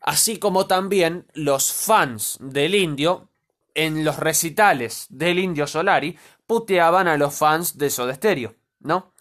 Así 0.00 0.38
como 0.38 0.66
también 0.66 1.26
los 1.32 1.72
fans 1.72 2.36
del 2.40 2.74
indio, 2.74 3.30
en 3.74 4.04
los 4.04 4.18
recitales 4.18 5.06
del 5.08 5.38
indio 5.38 5.66
Solari, 5.66 6.18
puteaban 6.46 7.08
a 7.08 7.16
los 7.16 7.34
fans 7.34 7.78
de 7.78 7.90
Soda 7.90 8.14
Stereo, 8.14 8.54
¿no? 8.80 9.14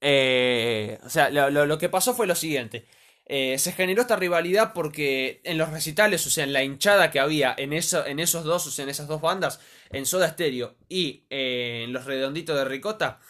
Eh, 0.00 0.98
o 1.04 1.08
sea, 1.08 1.30
lo, 1.30 1.78
que 1.78 1.88
pasó 1.88 2.14
fue 2.14 2.26
lo 2.26 2.34
siguiente. 2.34 2.86
Eh, 3.26 3.58
se 3.58 3.72
generó 3.72 4.02
esta 4.02 4.16
rivalidad 4.16 4.72
porque 4.74 5.40
en 5.44 5.56
los 5.56 5.70
recitales, 5.70 6.26
o 6.26 6.30
sea, 6.30 6.44
en 6.44 6.52
la 6.52 6.64
hinchada 6.64 7.10
que 7.10 7.20
había 7.20 7.54
en, 7.56 7.72
eso, 7.72 8.04
en 8.04 8.18
esos 8.18 8.44
dos, 8.44 8.66
o 8.66 8.70
sea, 8.70 8.82
en 8.82 8.88
esas 8.90 9.06
dos 9.06 9.20
bandas, 9.20 9.60
en 9.90 10.06
Soda 10.06 10.28
Stereo 10.28 10.76
y 10.88 11.24
eh, 11.30 11.82
en 11.84 11.92
los 11.92 12.04
Redonditos 12.04 12.56
de 12.56 12.64
Ricota, 12.64 13.20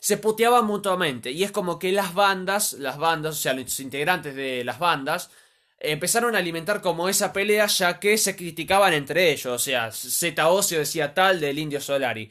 se 0.00 0.16
puteaban 0.16 0.64
mutuamente. 0.66 1.30
Y 1.30 1.44
es 1.44 1.52
como 1.52 1.78
que 1.78 1.92
las 1.92 2.14
bandas, 2.14 2.72
las 2.74 2.98
bandas, 2.98 3.36
o 3.36 3.38
sea, 3.38 3.52
los 3.52 3.78
integrantes 3.80 4.34
de 4.34 4.64
las 4.64 4.78
bandas, 4.78 5.30
empezaron 5.78 6.34
a 6.34 6.38
alimentar 6.38 6.80
como 6.80 7.08
esa 7.08 7.32
pelea 7.32 7.66
ya 7.66 8.00
que 8.00 8.18
se 8.18 8.34
criticaban 8.36 8.94
entre 8.94 9.30
ellos. 9.32 9.46
O 9.46 9.58
sea, 9.58 9.92
Z 9.92 10.48
Ocio 10.48 10.78
decía 10.78 11.14
tal 11.14 11.40
del 11.40 11.58
Indio 11.58 11.80
Solari. 11.80 12.30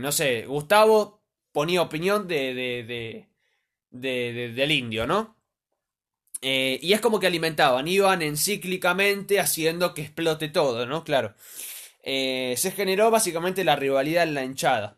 no 0.00 0.12
sé, 0.12 0.46
Gustavo 0.46 1.22
ponía 1.52 1.82
opinión 1.82 2.28
de, 2.28 2.54
de, 2.54 3.28
de, 3.90 4.52
del 4.54 4.70
indio, 4.70 5.06
¿no? 5.06 5.37
Eh, 6.40 6.78
y 6.82 6.92
es 6.92 7.00
como 7.00 7.18
que 7.18 7.26
alimentaban, 7.26 7.88
iban 7.88 8.22
encíclicamente 8.22 9.40
haciendo 9.40 9.94
que 9.94 10.02
explote 10.02 10.48
todo, 10.48 10.86
¿no? 10.86 11.04
Claro. 11.04 11.34
Eh, 12.02 12.54
se 12.56 12.70
generó 12.72 13.10
básicamente 13.10 13.64
la 13.64 13.76
rivalidad 13.76 14.22
en 14.24 14.34
la 14.34 14.44
hinchada. 14.44 14.96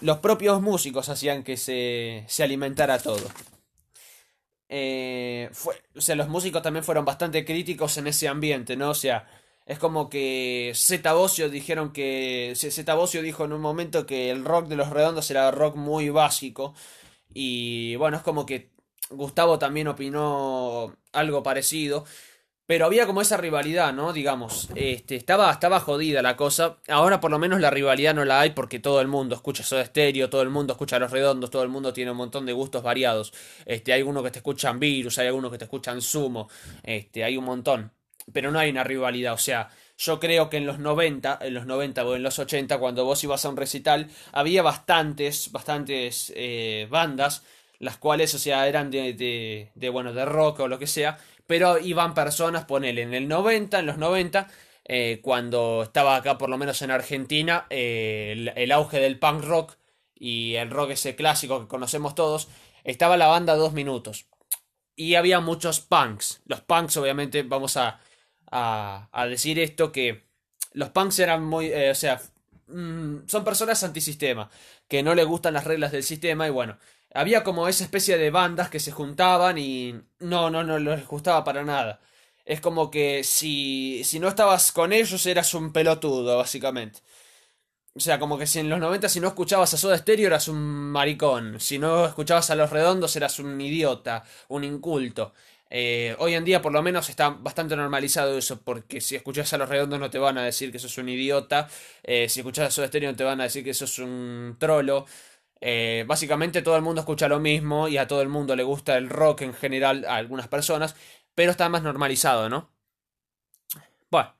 Los 0.00 0.18
propios 0.18 0.60
músicos 0.60 1.08
hacían 1.08 1.44
que 1.44 1.56
se, 1.56 2.24
se 2.28 2.42
alimentara 2.42 2.98
todo. 2.98 3.30
Eh, 4.68 5.48
fue, 5.52 5.80
o 5.96 6.00
sea, 6.00 6.14
los 6.16 6.28
músicos 6.28 6.62
también 6.62 6.84
fueron 6.84 7.04
bastante 7.04 7.44
críticos 7.44 7.96
en 7.96 8.06
ese 8.08 8.28
ambiente, 8.28 8.76
¿no? 8.76 8.90
O 8.90 8.94
sea, 8.94 9.26
es 9.64 9.78
como 9.78 10.08
que 10.10 10.72
Z 10.74 11.12
Bocio 11.12 11.48
dijeron 11.50 11.92
que. 11.92 12.52
Z 12.56 12.94
Bocio 12.94 13.22
dijo 13.22 13.44
en 13.44 13.52
un 13.52 13.60
momento 13.60 14.06
que 14.06 14.30
el 14.30 14.44
rock 14.44 14.68
de 14.68 14.76
los 14.76 14.90
redondos 14.90 15.30
era 15.30 15.50
rock 15.50 15.76
muy 15.76 16.10
básico. 16.10 16.74
Y 17.34 17.96
bueno, 17.96 18.16
es 18.18 18.22
como 18.22 18.46
que 18.46 18.70
Gustavo 19.10 19.58
también 19.58 19.88
opinó 19.88 20.96
algo 21.12 21.42
parecido. 21.42 22.04
Pero 22.66 22.84
había 22.84 23.06
como 23.06 23.22
esa 23.22 23.38
rivalidad, 23.38 23.94
¿no? 23.94 24.12
Digamos, 24.12 24.68
este, 24.74 25.16
estaba, 25.16 25.50
estaba 25.50 25.80
jodida 25.80 26.20
la 26.20 26.36
cosa. 26.36 26.76
Ahora 26.88 27.18
por 27.18 27.30
lo 27.30 27.38
menos 27.38 27.60
la 27.60 27.70
rivalidad 27.70 28.14
no 28.14 28.26
la 28.26 28.40
hay 28.40 28.50
porque 28.50 28.78
todo 28.78 29.00
el 29.00 29.08
mundo 29.08 29.34
escucha 29.34 29.62
Soda 29.62 29.86
Stereo, 29.86 30.28
todo 30.28 30.42
el 30.42 30.50
mundo 30.50 30.74
escucha 30.74 30.98
Los 30.98 31.10
Redondos, 31.10 31.50
todo 31.50 31.62
el 31.62 31.70
mundo 31.70 31.94
tiene 31.94 32.10
un 32.10 32.18
montón 32.18 32.44
de 32.44 32.52
gustos 32.52 32.82
variados. 32.82 33.32
Este, 33.64 33.94
hay 33.94 34.00
algunos 34.00 34.22
que 34.22 34.32
te 34.32 34.40
escuchan 34.40 34.78
Virus, 34.78 35.18
hay 35.18 35.28
algunos 35.28 35.50
que 35.50 35.56
te 35.56 35.64
escuchan 35.64 36.02
Sumo, 36.02 36.50
este, 36.82 37.24
hay 37.24 37.38
un 37.38 37.44
montón 37.44 37.90
pero 38.32 38.50
no 38.50 38.58
hay 38.58 38.70
una 38.70 38.84
rivalidad. 38.84 39.32
O 39.34 39.38
sea, 39.38 39.70
yo 39.96 40.20
creo 40.20 40.48
que 40.50 40.58
en 40.58 40.66
los 40.66 40.78
90, 40.78 41.38
en 41.42 41.54
los 41.54 41.66
90 41.66 42.04
o 42.04 42.14
en 42.14 42.22
los 42.22 42.38
80, 42.38 42.78
cuando 42.78 43.04
vos 43.04 43.22
ibas 43.24 43.44
a 43.44 43.48
un 43.48 43.56
recital, 43.56 44.08
había 44.32 44.62
bastantes, 44.62 45.50
bastantes 45.52 46.32
eh, 46.36 46.86
bandas, 46.90 47.44
las 47.78 47.96
cuales, 47.98 48.34
o 48.34 48.38
sea, 48.38 48.66
eran 48.68 48.90
de, 48.90 49.70
de, 49.74 49.88
bueno, 49.88 50.12
de 50.12 50.24
rock 50.24 50.60
o 50.60 50.68
lo 50.68 50.78
que 50.78 50.86
sea, 50.86 51.18
pero 51.46 51.78
iban 51.78 52.14
personas, 52.14 52.64
ponele, 52.64 53.02
en 53.02 53.14
el 53.14 53.28
90, 53.28 53.78
en 53.78 53.86
los 53.86 53.98
90, 53.98 54.48
eh, 54.84 55.20
cuando 55.22 55.82
estaba 55.84 56.16
acá, 56.16 56.38
por 56.38 56.50
lo 56.50 56.58
menos 56.58 56.82
en 56.82 56.90
Argentina, 56.90 57.66
eh, 57.70 58.52
el, 58.56 58.72
auge 58.72 58.98
del 59.00 59.18
punk 59.18 59.44
rock 59.44 59.76
y 60.14 60.54
el 60.54 60.70
rock 60.70 60.90
ese 60.90 61.14
clásico 61.14 61.60
que 61.60 61.68
conocemos 61.68 62.14
todos, 62.14 62.48
estaba 62.84 63.16
la 63.16 63.28
banda 63.28 63.54
Dos 63.54 63.72
Minutos. 63.72 64.26
Y 64.96 65.14
había 65.14 65.40
muchos 65.40 65.80
punks. 65.80 66.42
Los 66.46 66.60
punks, 66.62 66.96
obviamente, 66.96 67.44
vamos 67.44 67.76
a, 67.76 68.00
a, 68.50 69.26
decir 69.28 69.58
esto 69.58 69.92
que 69.92 70.24
los 70.72 70.90
punks 70.90 71.18
eran 71.20 71.44
muy, 71.44 71.66
eh, 71.66 71.90
o 71.90 71.94
sea, 71.94 72.20
mm, 72.66 73.26
son 73.26 73.44
personas 73.44 73.84
antisistema, 73.84 74.50
que 74.88 75.02
no 75.02 75.14
le 75.14 75.24
gustan 75.24 75.54
las 75.54 75.64
reglas 75.64 75.92
del 75.92 76.02
sistema 76.02 76.46
y 76.46 76.50
bueno, 76.50 76.78
había 77.14 77.44
como 77.44 77.68
esa 77.68 77.84
especie 77.84 78.18
de 78.18 78.30
bandas 78.30 78.70
que 78.70 78.80
se 78.80 78.92
juntaban 78.92 79.58
y 79.58 79.94
no, 80.20 80.50
no, 80.50 80.64
no 80.64 80.78
les 80.78 81.06
gustaba 81.06 81.44
para 81.44 81.64
nada. 81.64 82.00
Es 82.44 82.60
como 82.60 82.90
que 82.90 83.24
si, 83.24 84.02
si 84.04 84.20
no 84.20 84.28
estabas 84.28 84.72
con 84.72 84.92
ellos 84.92 85.26
eras 85.26 85.54
un 85.54 85.72
pelotudo, 85.72 86.38
básicamente. 86.38 87.00
O 87.94 88.00
sea, 88.00 88.18
como 88.20 88.38
que 88.38 88.46
si 88.46 88.60
en 88.60 88.68
los 88.68 88.78
90 88.78 89.08
si 89.08 89.18
no 89.20 89.28
escuchabas 89.28 89.74
a 89.74 89.76
Soda 89.76 89.98
Stereo 89.98 90.28
eras 90.28 90.46
un 90.48 90.58
maricón, 90.92 91.58
si 91.58 91.78
no 91.78 92.06
escuchabas 92.06 92.48
a 92.50 92.54
Los 92.54 92.70
Redondos 92.70 93.16
eras 93.16 93.38
un 93.40 93.60
idiota, 93.60 94.24
un 94.48 94.62
inculto. 94.64 95.34
Eh, 95.70 96.14
hoy 96.18 96.34
en 96.34 96.44
día 96.44 96.62
por 96.62 96.72
lo 96.72 96.82
menos 96.82 97.08
está 97.10 97.30
bastante 97.30 97.76
normalizado 97.76 98.38
eso, 98.38 98.60
porque 98.62 99.00
si 99.00 99.16
escuchas 99.16 99.52
a 99.52 99.58
Los 99.58 99.68
Redondos 99.68 99.98
no 99.98 100.10
te 100.10 100.18
van 100.18 100.38
a 100.38 100.44
decir 100.44 100.70
que 100.70 100.78
sos 100.78 100.96
un 100.98 101.08
idiota, 101.08 101.68
eh, 102.04 102.28
si 102.28 102.40
escuchas 102.40 102.68
a 102.68 102.70
Soda 102.70 102.86
Stereo 102.86 103.10
no 103.10 103.16
te 103.16 103.24
van 103.24 103.40
a 103.40 103.44
decir 103.44 103.64
que 103.64 103.74
sos 103.74 103.98
un 103.98 104.56
trolo. 104.60 105.06
Eh, 105.60 106.04
básicamente 106.06 106.62
todo 106.62 106.76
el 106.76 106.82
mundo 106.82 107.00
escucha 107.00 107.28
lo 107.28 107.40
mismo 107.40 107.88
y 107.88 107.98
a 107.98 108.06
todo 108.06 108.22
el 108.22 108.28
mundo 108.28 108.54
le 108.54 108.62
gusta 108.62 108.96
el 108.96 109.08
rock 109.08 109.42
en 109.42 109.54
general, 109.54 110.04
a 110.06 110.16
algunas 110.16 110.48
personas, 110.48 110.94
pero 111.34 111.50
está 111.50 111.68
más 111.68 111.82
normalizado, 111.82 112.48
¿no? 112.48 112.70
Bueno, 114.10 114.34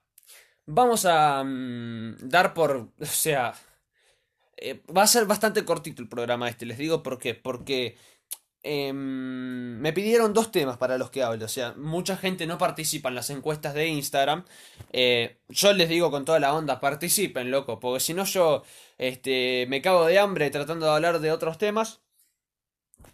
vamos 0.66 1.04
a 1.06 1.42
mm, 1.44 2.16
dar 2.28 2.54
por, 2.54 2.90
o 3.00 3.06
sea, 3.06 3.54
eh, 4.56 4.82
va 4.96 5.02
a 5.02 5.06
ser 5.06 5.26
bastante 5.26 5.64
cortito 5.64 6.02
el 6.02 6.08
programa 6.08 6.48
este, 6.48 6.66
les 6.66 6.78
digo 6.78 7.02
por 7.02 7.18
qué, 7.18 7.34
porque 7.34 7.96
em, 8.62 9.78
me 9.80 9.92
pidieron 9.92 10.32
dos 10.32 10.50
temas 10.52 10.76
para 10.76 10.98
los 10.98 11.10
que 11.10 11.22
hablo, 11.22 11.44
o 11.44 11.48
sea, 11.48 11.74
mucha 11.76 12.16
gente 12.16 12.46
no 12.46 12.58
participa 12.58 13.08
en 13.08 13.14
las 13.14 13.30
encuestas 13.30 13.74
de 13.74 13.88
Instagram, 13.88 14.44
eh, 14.92 15.38
yo 15.48 15.72
les 15.72 15.88
digo 15.88 16.10
con 16.10 16.24
toda 16.24 16.40
la 16.40 16.54
onda, 16.54 16.80
participen, 16.80 17.50
loco, 17.50 17.80
porque 17.80 18.00
si 18.00 18.14
no 18.14 18.24
yo 18.24 18.62
este, 18.98 19.66
me 19.68 19.82
cago 19.82 20.06
de 20.06 20.18
hambre 20.18 20.50
tratando 20.50 20.86
de 20.86 20.92
hablar 20.92 21.20
de 21.20 21.32
otros 21.32 21.58
temas 21.58 22.00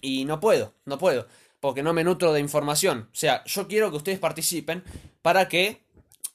y 0.01 0.25
no 0.25 0.41
puedo, 0.41 0.75
no 0.85 0.99
puedo 0.99 1.27
porque 1.65 1.83
no 1.83 1.95
me 1.95 2.05
nutro 2.05 2.35
de 2.35 2.41
información. 2.41 3.09
O 3.11 3.17
sea, 3.17 3.43
yo 3.45 3.67
quiero 3.69 3.91
que 3.91 3.97
ustedes 3.97 4.19
participen 4.19 4.85
para 5.23 5.49
que 5.49 5.81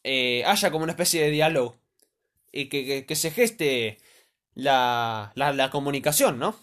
eh, 0.04 0.44
haya 0.44 0.72
como 0.72 0.82
una 0.86 0.94
especie 0.94 1.22
de 1.22 1.30
diálogo 1.30 1.76
y 2.52 2.66
que, 2.66 3.16
se 3.16 3.30
geste 3.30 4.00
la, 4.56 5.32
la, 5.36 5.70
comunicación, 5.70 6.40
¿no? 6.40 6.56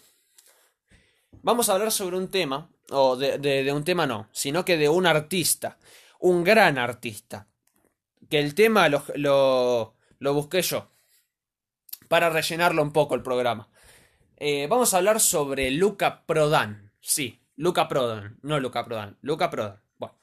Vamos 1.31 1.69
a 1.69 1.73
hablar 1.73 1.91
sobre 1.91 2.17
un 2.17 2.29
tema, 2.29 2.69
o 2.89 3.15
de, 3.15 3.71
un 3.73 3.83
tema 3.83 4.05
no, 4.05 4.29
sino 4.31 4.65
que 4.65 4.77
de 4.77 4.89
un 4.89 5.05
artista, 5.05 5.77
un 6.19 6.43
gran 6.43 6.77
artista, 6.77 7.47
que 8.29 8.39
el 8.39 8.55
tema 8.55 8.89
lo, 8.89 9.03
lo, 9.15 9.95
lo 10.19 10.33
busqué 10.33 10.61
yo, 10.61 10.89
para 12.07 12.29
rellenarlo 12.29 12.81
un 12.81 12.91
poco 12.91 13.15
el 13.15 13.23
programa. 13.23 13.69
Eh, 14.37 14.67
vamos 14.69 14.93
a 14.93 14.97
hablar 14.97 15.19
sobre 15.19 15.71
Luca 15.71 16.25
Prodan, 16.25 16.91
sí, 16.99 17.41
Luca 17.55 17.87
Prodan, 17.87 18.37
no 18.43 18.59
Luca 18.59 18.85
Prodan, 18.85 19.17
Luca 19.21 19.49
Prodan. 19.49 19.81
Bueno. 19.97 20.15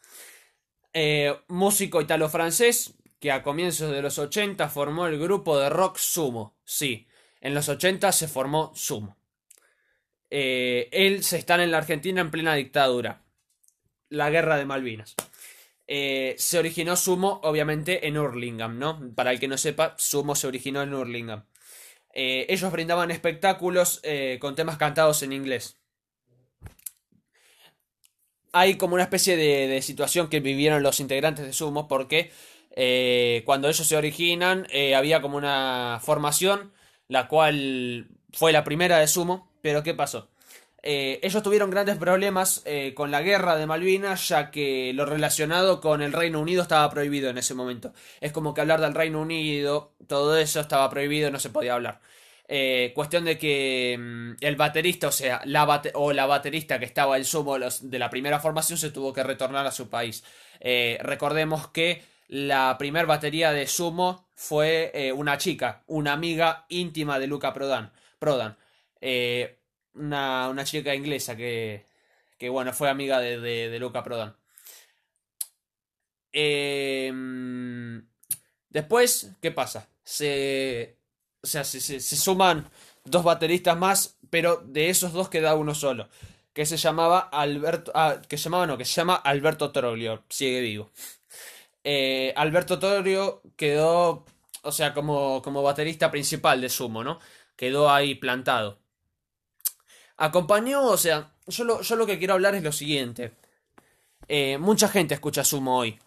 Eh, 0.92 1.36
músico 1.48 2.00
italo-francés 2.00 2.94
que 3.18 3.32
a 3.32 3.42
comienzos 3.42 3.90
de 3.90 4.02
los 4.02 4.18
80 4.18 4.68
formó 4.68 5.06
el 5.06 5.18
grupo 5.18 5.58
de 5.58 5.68
rock 5.68 5.96
Sumo. 5.96 6.56
Sí, 6.64 7.08
en 7.40 7.54
los 7.54 7.68
80 7.68 8.12
se 8.12 8.28
formó 8.28 8.72
Sumo. 8.74 9.16
Eh, 10.36 10.88
él 10.90 11.22
se 11.22 11.38
está 11.38 11.62
en 11.62 11.70
la 11.70 11.78
Argentina 11.78 12.20
en 12.20 12.30
plena 12.30 12.54
dictadura. 12.54 13.22
La 14.08 14.30
guerra 14.30 14.56
de 14.56 14.64
Malvinas. 14.64 15.14
Eh, 15.86 16.34
se 16.38 16.58
originó 16.58 16.96
Sumo, 16.96 17.40
obviamente, 17.44 18.08
en 18.08 18.18
Hurlingham, 18.18 18.78
¿no? 18.78 19.12
Para 19.14 19.30
el 19.30 19.38
que 19.38 19.48
no 19.48 19.58
sepa, 19.58 19.94
Sumo 19.98 20.34
se 20.34 20.46
originó 20.46 20.82
en 20.82 20.94
Hurlingham. 20.94 21.44
ellos 22.12 22.72
brindaban 22.72 23.10
espectáculos 23.10 24.00
con 24.40 24.54
temas 24.54 24.76
cantados 24.78 25.22
en 25.22 25.32
inglés 25.32 25.76
hay 28.54 28.76
como 28.76 28.94
una 28.94 29.02
especie 29.02 29.36
de, 29.36 29.82
situación 29.82 30.28
que 30.28 30.38
vivieron 30.38 30.82
los 30.84 31.00
integrantes 31.00 31.44
de 31.44 31.52
Sumo 31.52 31.88
porque 31.88 32.30
eh, 32.76 33.42
cuando 33.44 33.68
ellos 33.68 33.86
se 33.86 33.96
originan 33.96 34.68
eh, 34.70 34.94
había 34.94 35.20
como 35.20 35.36
una 35.36 35.98
formación 36.00 36.72
la 37.08 37.26
cual 37.26 38.06
fue 38.32 38.52
la 38.52 38.64
primera 38.64 38.98
de 38.98 39.08
Sumo, 39.08 39.50
pero 39.64 39.82
¿qué 39.82 39.94
pasó? 39.94 40.28
Eh, 40.82 41.18
ellos 41.22 41.42
tuvieron 41.42 41.70
grandes 41.70 41.96
problemas 41.96 42.62
con 42.94 43.10
la 43.10 43.22
guerra 43.22 43.56
de 43.56 43.66
Malvinas, 43.66 44.28
ya 44.28 44.50
que 44.50 44.92
lo 44.92 45.06
relacionado 45.06 45.80
con 45.80 46.02
el 46.02 46.12
Reino 46.12 46.40
Unido 46.40 46.60
estaba 46.60 46.90
prohibido 46.90 47.30
en 47.30 47.38
ese 47.38 47.54
momento. 47.54 47.94
Es 48.20 48.32
como 48.32 48.52
que 48.52 48.60
hablar 48.60 48.82
del 48.82 48.92
Reino 48.92 49.22
Unido, 49.22 49.94
todo 50.06 50.36
eso 50.36 50.60
estaba 50.60 50.90
prohibido, 50.90 51.30
no 51.30 51.40
se 51.40 51.48
podía 51.48 51.72
hablar. 51.72 52.00
Eh, 52.46 52.92
cuestión 52.94 53.24
de 53.24 53.38
que 53.38 53.96
mm, 53.98 54.32
el 54.40 54.56
baterista, 54.56 55.08
o 55.08 55.12
sea, 55.12 55.40
la, 55.44 55.82
o 55.94 56.12
la 56.12 56.26
baterista 56.26 56.78
que 56.78 56.84
estaba 56.84 57.16
el 57.16 57.24
sumo 57.24 57.56
de 57.58 57.98
la 57.98 58.10
primera 58.10 58.38
formación 58.38 58.78
se 58.78 58.90
tuvo 58.90 59.12
que 59.12 59.22
retornar 59.22 59.66
a 59.66 59.72
su 59.72 59.88
país. 59.88 60.24
Eh, 60.60 60.98
recordemos 61.02 61.68
que 61.68 62.02
la 62.28 62.76
primera 62.78 63.06
batería 63.06 63.52
de 63.52 63.66
Sumo 63.66 64.28
fue 64.34 64.90
eh, 64.94 65.12
una 65.12 65.38
chica, 65.38 65.82
una 65.86 66.12
amiga 66.12 66.66
íntima 66.68 67.18
de 67.18 67.26
Luca 67.26 67.52
Prodan. 67.52 67.92
Prodan 68.18 68.56
una, 69.00 70.48
una, 70.48 70.64
chica 70.64 70.94
inglesa 70.94 71.36
que, 71.36 71.86
que, 72.38 72.48
bueno, 72.48 72.72
fue 72.72 72.88
amiga 72.90 73.20
de, 73.20 73.38
de, 73.40 73.78
Luca 73.78 74.02
Prodan. 74.02 74.36
Mm, 76.32 77.98
después, 78.70 79.30
¿qué 79.40 79.50
pasa? 79.52 79.88
Se 80.02 80.98
o 81.44 81.46
sea, 81.46 81.62
se, 81.62 82.00
suman 82.00 82.70
dos 83.04 83.22
bateristas 83.22 83.76
más, 83.76 84.16
pero 84.30 84.62
de 84.64 84.88
esos 84.88 85.12
dos 85.12 85.28
queda 85.28 85.54
uno 85.54 85.74
solo. 85.74 86.08
Que 86.54 86.64
se 86.64 86.78
llamaba 86.78 87.18
Alberto. 87.20 87.92
Ah, 87.94 88.16
que 88.26 88.38
se 88.38 88.44
llamaba 88.44 88.66
no, 88.66 88.78
que 88.78 88.86
se 88.86 88.94
llama 88.94 89.16
Alberto 89.16 89.70
Troglio. 89.70 90.24
Sigue 90.30 90.60
vivo. 90.62 90.90
Eh, 91.84 92.32
Alberto 92.34 92.78
Troglio 92.78 93.42
quedó. 93.56 94.24
O 94.62 94.72
sea, 94.72 94.94
como, 94.94 95.42
como 95.42 95.62
baterista 95.62 96.10
principal 96.10 96.62
de 96.62 96.70
Sumo, 96.70 97.04
¿no? 97.04 97.20
Quedó 97.56 97.90
ahí 97.90 98.14
plantado. 98.14 98.78
Acompañó, 100.16 100.84
o 100.84 100.96
sea, 100.96 101.32
yo 101.46 101.64
lo, 101.64 101.82
yo 101.82 101.96
lo 101.96 102.06
que 102.06 102.18
quiero 102.18 102.34
hablar 102.34 102.54
es 102.54 102.62
lo 102.62 102.72
siguiente. 102.72 103.32
Eh, 104.28 104.58
mucha 104.58 104.88
gente 104.88 105.14
escucha 105.14 105.44
Sumo 105.44 105.78
hoy. 105.78 105.98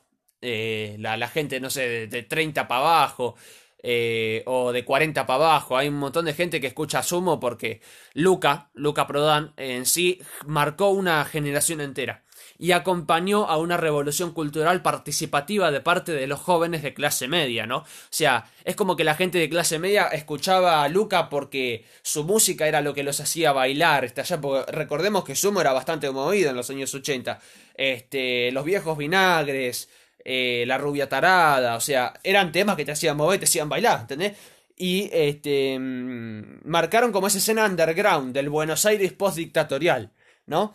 Eh, 0.42 0.96
la, 1.00 1.28
gente, 1.28 1.60
no 1.60 1.70
sé, 1.70 1.88
de, 1.88 2.08
de 2.08 2.24
30 2.24 2.68
para 2.68 2.82
abajo. 2.82 3.36
Eh, 3.84 4.44
o 4.48 4.72
de 4.72 4.84
40 4.84 5.26
para 5.26 5.46
abajo. 5.46 5.78
Hay 5.78 5.88
un 5.88 6.00
montón 6.00 6.26
de 6.26 6.34
gente 6.34 6.60
que 6.60 6.68
escucha 6.68 7.04
Sumo 7.04 7.40
porque 7.40 7.82
Luca, 8.14 8.70
Luca 8.74 9.08
Prodan, 9.08 9.54
en 9.58 9.86
sí 9.86 10.22
marcó 10.46 10.90
una 10.90 11.24
generación 11.26 11.82
entera 11.82 12.24
y 12.60 12.72
acompañó 12.72 13.46
a 13.48 13.58
una 13.58 13.78
revolución 13.78 14.32
cultural 14.32 14.82
participativa 14.82 15.72
de 15.72 15.82
parte 15.82 16.12
de 16.12 16.28
los 16.28 16.40
jóvenes 16.40 16.82
de 16.82 16.94
clase 16.94 17.28
media, 17.28 17.66
¿no? 17.68 17.78
O 17.78 17.86
sea, 18.10 18.50
es 18.64 18.76
como 18.76 18.96
que 18.96 19.04
la 19.04 19.16
gente 19.16 19.38
de 19.38 19.50
clase 19.50 19.80
media 19.80 20.08
escuchaba 20.08 20.84
a 20.84 20.90
Luca 20.90 21.30
porque 21.30 21.86
su 22.02 22.24
música 22.24 22.68
era 22.68 22.82
lo 22.82 22.94
que 22.94 23.04
los 23.04 23.20
hacía 23.20 23.52
bailar, 23.52 24.06
este, 24.06 24.22
allá, 24.22 24.42
porque 24.42 24.72
recordemos 24.72 25.24
que 25.24 25.36
Sumo 25.36 25.62
era 25.62 25.74
bastante 25.74 26.10
movido 26.10 26.50
en 26.50 26.56
los 26.56 26.70
años 26.70 26.94
80, 26.94 27.40
este, 27.76 28.52
los 28.52 28.66
viejos 28.66 28.98
vinagres, 28.98 29.90
eh, 30.30 30.66
la 30.68 30.78
rubia 30.78 31.08
tarada, 31.08 31.76
o 31.76 31.82
sea, 31.82 32.14
eran 32.24 32.52
temas 32.52 32.76
que 32.76 32.86
te 32.86 32.92
hacían 32.92 33.16
mover, 33.16 33.40
te 33.40 33.46
hacían 33.46 33.70
bailar, 33.70 34.02
¿entendés? 34.02 34.34
Y 34.76 35.10
este, 35.14 35.78
mm, 35.80 36.62
marcaron 36.66 37.12
como 37.12 37.28
esa 37.28 37.38
escena 37.38 37.66
underground 37.66 38.34
del 38.34 38.50
Buenos 38.50 38.86
Aires 38.86 39.14
post-dictatorial, 39.14 40.12
¿no? 40.46 40.74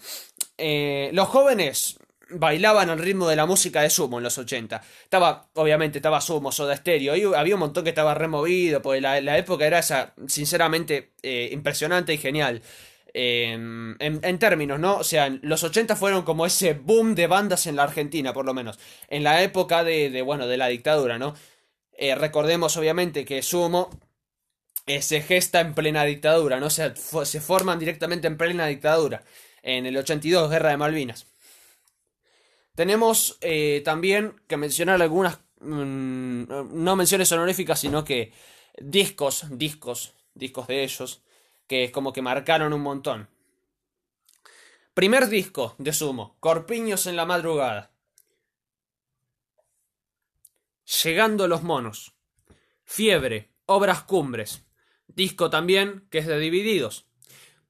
Eh, 0.64 1.10
los 1.12 1.26
jóvenes 1.26 1.98
bailaban 2.30 2.88
al 2.88 3.00
ritmo 3.00 3.28
de 3.28 3.34
la 3.34 3.46
música 3.46 3.82
de 3.82 3.90
Sumo 3.90 4.18
en 4.18 4.24
los 4.24 4.38
80. 4.38 4.80
Estaba, 5.02 5.48
obviamente, 5.54 5.98
estaba 5.98 6.20
Sumo, 6.20 6.52
Soda 6.52 6.76
Stereo, 6.76 7.36
había 7.36 7.54
un 7.54 7.60
montón 7.60 7.82
que 7.82 7.90
estaba 7.90 8.14
removido, 8.14 8.80
porque 8.80 9.00
la, 9.00 9.38
época 9.38 9.66
era 9.66 9.80
esa, 9.80 10.14
sinceramente, 10.28 11.14
eh, 11.20 11.50
impresionante 11.50 12.14
y 12.14 12.18
genial. 12.18 12.62
Em, 13.12 13.96
en, 13.98 14.38
términos, 14.38 14.78
¿no? 14.78 14.98
O 14.98 15.04
sea, 15.04 15.28
los 15.42 15.64
80 15.64 15.96
fueron 15.96 16.22
como 16.22 16.46
ese 16.46 16.74
boom 16.74 17.16
de 17.16 17.26
bandas 17.26 17.66
en 17.66 17.74
la 17.74 17.82
Argentina, 17.82 18.32
por 18.32 18.46
lo 18.46 18.54
menos. 18.54 18.78
En 19.08 19.24
la 19.24 19.42
época 19.42 19.82
de, 19.82 20.22
bueno, 20.22 20.46
de 20.46 20.56
la 20.58 20.68
dictadura, 20.68 21.18
¿no? 21.18 21.34
Eh, 21.98 22.14
recordemos, 22.14 22.76
obviamente, 22.76 23.24
que 23.24 23.42
Sumo 23.42 23.90
se 24.86 25.22
gesta 25.22 25.60
en 25.60 25.74
plena 25.74 26.04
dictadura, 26.04 26.60
¿no? 26.60 26.66
O 26.66 26.70
sea, 26.70 26.94
se 26.96 27.40
forman 27.40 27.80
directamente 27.80 28.28
en 28.28 28.36
plena 28.36 28.66
dictadura. 28.66 29.24
En 29.62 29.86
el 29.86 29.96
82, 29.96 30.50
Guerra 30.50 30.70
de 30.70 30.76
Malvinas. 30.76 31.26
Tenemos 32.74 33.38
eh, 33.40 33.82
también 33.84 34.40
que 34.46 34.56
mencionar 34.56 35.00
algunas, 35.00 35.38
mm, 35.60 36.82
no 36.82 36.96
menciones 36.96 37.30
honoríficas, 37.32 37.80
sino 37.80 38.04
que 38.04 38.32
discos, 38.78 39.46
discos, 39.50 40.14
discos 40.34 40.66
de 40.66 40.82
ellos 40.82 41.22
que 41.66 41.84
es 41.84 41.90
como 41.90 42.12
que 42.12 42.22
marcaron 42.22 42.72
un 42.72 42.82
montón. 42.82 43.28
Primer 44.94 45.28
disco 45.28 45.74
de 45.78 45.92
Sumo, 45.94 46.36
Corpiños 46.38 47.06
en 47.06 47.16
la 47.16 47.24
madrugada. 47.24 47.92
Llegando 51.02 51.48
los 51.48 51.62
monos. 51.62 52.12
Fiebre, 52.84 53.50
Obras 53.64 54.02
Cumbres. 54.02 54.64
disco 55.06 55.48
también 55.48 56.06
que 56.10 56.18
es 56.18 56.26
de 56.26 56.38
Divididos. 56.38 57.06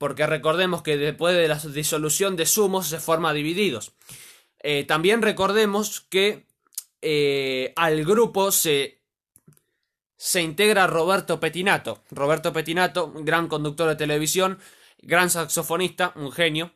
Porque 0.02 0.26
recordemos 0.26 0.82
que 0.82 0.96
después 0.96 1.36
de 1.36 1.46
la 1.46 1.60
disolución 1.60 2.34
de 2.34 2.44
Sumo 2.44 2.82
se 2.82 2.98
forma 2.98 3.32
Divididos. 3.32 3.92
Eh, 4.58 4.82
también 4.82 5.22
recordemos 5.22 6.00
que 6.00 6.44
eh, 7.00 7.72
al 7.76 8.04
grupo 8.04 8.50
se, 8.50 9.00
se 10.16 10.42
integra 10.42 10.88
Roberto 10.88 11.38
Petinato. 11.38 12.02
Roberto 12.10 12.52
Petinato, 12.52 13.12
gran 13.14 13.46
conductor 13.46 13.90
de 13.90 13.94
televisión, 13.94 14.58
gran 14.98 15.30
saxofonista, 15.30 16.12
un 16.16 16.32
genio. 16.32 16.72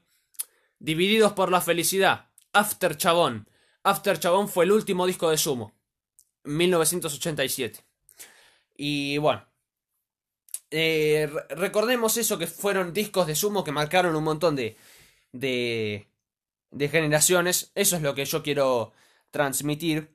Divididos 0.78 1.32
por 1.32 1.50
la 1.50 1.60
felicidad. 1.60 2.28
After 2.52 2.96
Chabón. 2.96 3.50
After 3.82 4.20
Chabón 4.20 4.48
fue 4.48 4.66
el 4.66 4.70
último 4.70 5.04
disco 5.04 5.30
de 5.30 5.36
Sumo. 5.36 5.72
1987. 6.44 7.84
Y 8.76 9.18
bueno. 9.18 9.44
Eh, 10.70 11.30
recordemos 11.50 12.16
eso 12.16 12.38
que 12.38 12.46
fueron 12.46 12.92
discos 12.92 13.26
de 13.26 13.34
Sumo 13.36 13.64
que 13.64 13.72
marcaron 13.72 14.16
un 14.16 14.24
montón 14.24 14.56
de, 14.56 14.76
de, 15.32 16.88
generaciones. 16.88 17.72
Eso 17.74 17.96
es 17.96 18.02
lo 18.02 18.14
que 18.14 18.24
yo 18.24 18.42
quiero 18.42 18.92
transmitir. 19.30 20.10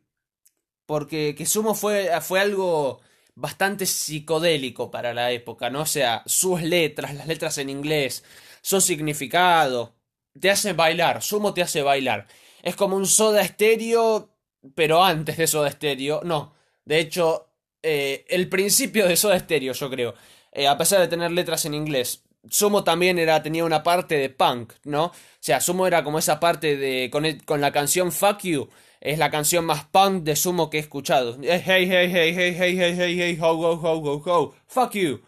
Porque 0.85 1.35
que 1.35 1.45
Sumo 1.45 1.75
fue, 1.75 2.09
fue 2.21 2.39
algo 2.41 3.01
bastante 3.35 3.85
psicodélico 3.85 4.91
para 4.91 5.13
la 5.13 5.31
época, 5.31 5.69
¿no? 5.69 5.85
Sea, 5.85 6.23
sus 6.25 6.61
letras, 6.61 7.15
las 7.15 7.27
letras 7.27 7.57
en 7.57 7.69
inglés, 7.69 8.23
su 8.61 8.81
significado, 8.81 9.95
te 10.39 10.49
hace 10.51 10.73
bailar, 10.73 11.21
Sumo 11.23 11.53
te 11.53 11.61
hace 11.61 11.81
bailar. 11.81 12.27
Es 12.63 12.75
como 12.75 12.95
un 12.95 13.05
soda 13.07 13.41
estéreo, 13.41 14.29
pero 14.75 15.03
antes 15.03 15.37
de 15.37 15.47
soda 15.47 15.69
estéreo, 15.69 16.21
no. 16.23 16.53
De 16.85 16.99
hecho, 16.99 17.49
eh, 17.81 18.25
el 18.29 18.49
principio 18.49 19.07
de 19.07 19.15
soda 19.17 19.35
estéreo, 19.37 19.73
yo 19.73 19.89
creo. 19.89 20.15
Eh, 20.51 20.67
a 20.67 20.77
pesar 20.77 20.99
de 20.99 21.07
tener 21.07 21.31
letras 21.31 21.65
en 21.65 21.73
inglés. 21.73 22.23
Sumo 22.49 22.83
también 22.83 23.19
era, 23.19 23.43
tenía 23.43 23.63
una 23.63 23.83
parte 23.83 24.15
de 24.15 24.29
punk, 24.29 24.73
¿no? 24.83 25.05
O 25.05 25.13
sea, 25.39 25.61
Sumo 25.61 25.87
era 25.87 26.03
como 26.03 26.19
esa 26.19 26.39
parte 26.39 26.75
de. 26.77 27.09
con, 27.11 27.25
con 27.45 27.61
la 27.61 27.71
canción 27.71 28.11
Fuck 28.11 28.41
You 28.43 28.69
es 29.01 29.17
la 29.17 29.31
canción 29.31 29.65
más 29.65 29.85
punk 29.85 30.23
de 30.23 30.35
Sumo 30.35 30.69
que 30.69 30.77
he 30.77 30.79
escuchado. 30.79 31.35
Hey, 31.41 31.61
hey, 31.65 31.87
hey, 31.89 32.09
hey, 32.13 32.33
hey, 32.37 32.55
hey, 32.57 32.77
hey, 32.77 32.95
hey, 32.95 33.17
hey, 33.19 33.37
ho, 33.41 33.49
ho, 33.49 33.73
ho, 33.73 33.97
ho, 33.97 34.21
ho, 34.23 34.55
fuck 34.67 34.93
you. 34.93 35.21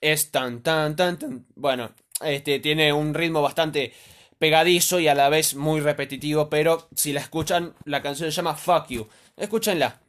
Es 0.00 0.30
tan, 0.30 0.62
tan, 0.62 0.96
tan, 0.96 1.18
tan. 1.18 1.46
Bueno, 1.54 1.92
este 2.24 2.58
tiene 2.60 2.92
un 2.94 3.12
ritmo 3.12 3.42
bastante 3.42 3.92
pegadizo 4.38 4.98
y 4.98 5.08
a 5.08 5.14
la 5.14 5.28
vez 5.28 5.54
muy 5.54 5.80
repetitivo, 5.80 6.48
pero 6.48 6.88
si 6.94 7.12
la 7.12 7.20
escuchan, 7.20 7.74
la 7.84 8.00
canción 8.00 8.30
se 8.30 8.36
llama 8.36 8.54
Fuck 8.54 8.88
You. 8.88 9.06
Escúchenla. 9.36 9.99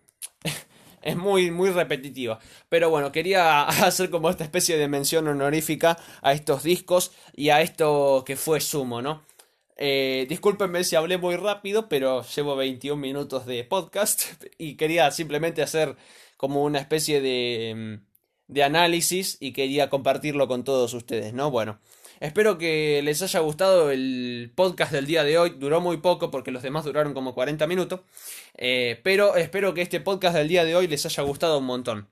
Es 1.02 1.16
muy, 1.16 1.52
muy 1.52 1.70
repetitiva. 1.70 2.40
Pero 2.70 2.90
bueno, 2.90 3.12
quería 3.12 3.64
hacer 3.86 4.10
como 4.10 4.30
esta 4.30 4.44
especie 4.44 4.78
de 4.78 4.88
mención 4.88 5.28
honorífica 5.28 5.98
a 6.22 6.34
estos 6.34 6.64
discos 6.64 7.12
y 7.36 7.50
a 7.50 7.62
esto 7.62 8.24
que 8.26 8.36
fue 8.36 8.62
Sumo, 8.62 9.02
¿no? 9.02 9.24
Eh, 9.78 10.28
discúlpenme 10.30 10.84
si 10.84 10.96
hablé 10.96 11.18
muy 11.18 11.36
rápido, 11.38 11.90
pero 11.90 12.24
llevo 12.24 12.56
21 12.56 13.02
minutos 13.02 13.46
de 13.46 13.64
podcast 13.64 14.24
y 14.58 14.76
quería 14.76 15.10
simplemente 15.12 15.64
hacer 15.64 15.96
como 16.38 16.64
una 16.64 16.80
especie 16.80 17.22
de, 17.22 17.74
mm, 17.76 18.54
de 18.54 18.64
análisis 18.64 19.38
y 19.40 19.54
quería 19.54 19.90
compartirlo 19.90 20.48
con 20.48 20.64
todos 20.64 20.94
ustedes, 20.94 21.34
¿no? 21.34 21.50
Bueno, 21.50 21.80
espero 22.22 22.58
que 22.58 23.02
les 23.04 23.22
haya 23.22 23.40
gustado 23.42 23.92
el 23.92 24.54
podcast 24.56 24.94
del 24.94 25.06
día 25.06 25.26
de 25.26 25.38
hoy. 25.38 25.50
Duró 25.58 25.82
muy 25.82 25.98
poco 25.98 26.32
porque 26.32 26.52
los 26.52 26.64
demás 26.64 26.86
duraron 26.86 27.14
como 27.14 27.34
40 27.34 27.68
minutos, 27.68 28.02
eh, 28.58 29.02
pero 29.04 29.36
espero 29.36 29.74
que 29.74 29.82
este 29.82 30.00
podcast 30.00 30.36
del 30.36 30.48
día 30.48 30.64
de 30.64 30.76
hoy 30.76 30.88
les 30.88 31.06
haya 31.06 31.24
gustado 31.24 31.58
un 31.58 31.66
montón. 31.66 32.08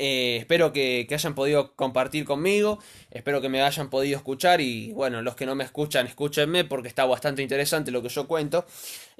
Eh, 0.00 0.36
espero 0.38 0.72
que, 0.72 1.08
hayan 1.10 1.34
podido 1.34 1.74
compartir 1.74 2.24
conmigo, 2.24 2.78
espero 3.10 3.40
que 3.40 3.48
me 3.48 3.62
hayan 3.62 3.90
podido 3.90 4.16
escuchar 4.16 4.60
y 4.60 4.92
bueno, 4.92 5.22
los 5.22 5.34
que 5.34 5.44
no 5.44 5.56
me 5.56 5.64
escuchan, 5.64 6.06
escúchenme 6.06 6.64
porque 6.64 6.86
está 6.86 7.04
bastante 7.04 7.42
interesante 7.42 7.90
lo 7.90 8.00
que 8.00 8.08
yo 8.08 8.28
cuento 8.28 8.64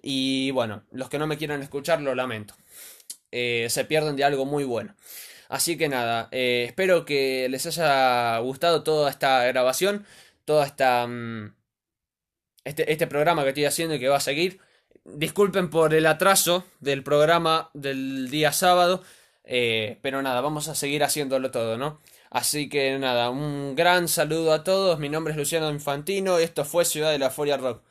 y 0.00 0.52
bueno, 0.52 0.84
los 0.92 1.08
que 1.08 1.18
no 1.18 1.26
me 1.26 1.36
quieran 1.36 1.62
escuchar 1.62 2.00
lo 2.00 2.14
lamento, 2.14 2.54
eh, 3.32 3.66
se 3.70 3.86
pierden 3.86 4.14
de 4.14 4.22
algo 4.22 4.44
muy 4.44 4.62
bueno. 4.62 4.94
Así 5.48 5.78
que 5.78 5.88
nada, 5.88 6.28
eh, 6.30 6.64
espero 6.68 7.04
que 7.04 7.48
les 7.48 7.66
haya 7.66 8.38
gustado 8.38 8.82
toda 8.82 9.10
esta 9.10 9.44
grabación, 9.46 10.06
toda 10.44 10.66
esta... 10.66 11.06
Mm, 11.06 11.54
este, 12.64 12.92
este 12.92 13.06
programa 13.06 13.42
que 13.44 13.50
estoy 13.50 13.64
haciendo 13.64 13.94
y 13.94 14.00
que 14.00 14.08
va 14.08 14.18
a 14.18 14.20
seguir. 14.20 14.60
Disculpen 15.04 15.70
por 15.70 15.94
el 15.94 16.06
atraso 16.06 16.64
del 16.80 17.02
programa 17.02 17.70
del 17.72 18.28
día 18.30 18.52
sábado. 18.52 19.02
Eh, 19.44 19.98
pero 20.02 20.20
nada, 20.20 20.42
vamos 20.42 20.68
a 20.68 20.74
seguir 20.74 21.02
haciéndolo 21.02 21.50
todo, 21.50 21.78
¿no? 21.78 22.00
Así 22.30 22.68
que 22.68 22.98
nada, 22.98 23.30
un 23.30 23.74
gran 23.74 24.06
saludo 24.08 24.52
a 24.52 24.64
todos. 24.64 24.98
Mi 24.98 25.08
nombre 25.08 25.32
es 25.32 25.38
Luciano 25.38 25.70
Infantino. 25.70 26.38
Esto 26.38 26.66
fue 26.66 26.84
Ciudad 26.84 27.10
de 27.10 27.18
la 27.18 27.30
Foria 27.30 27.56
Rock. 27.56 27.82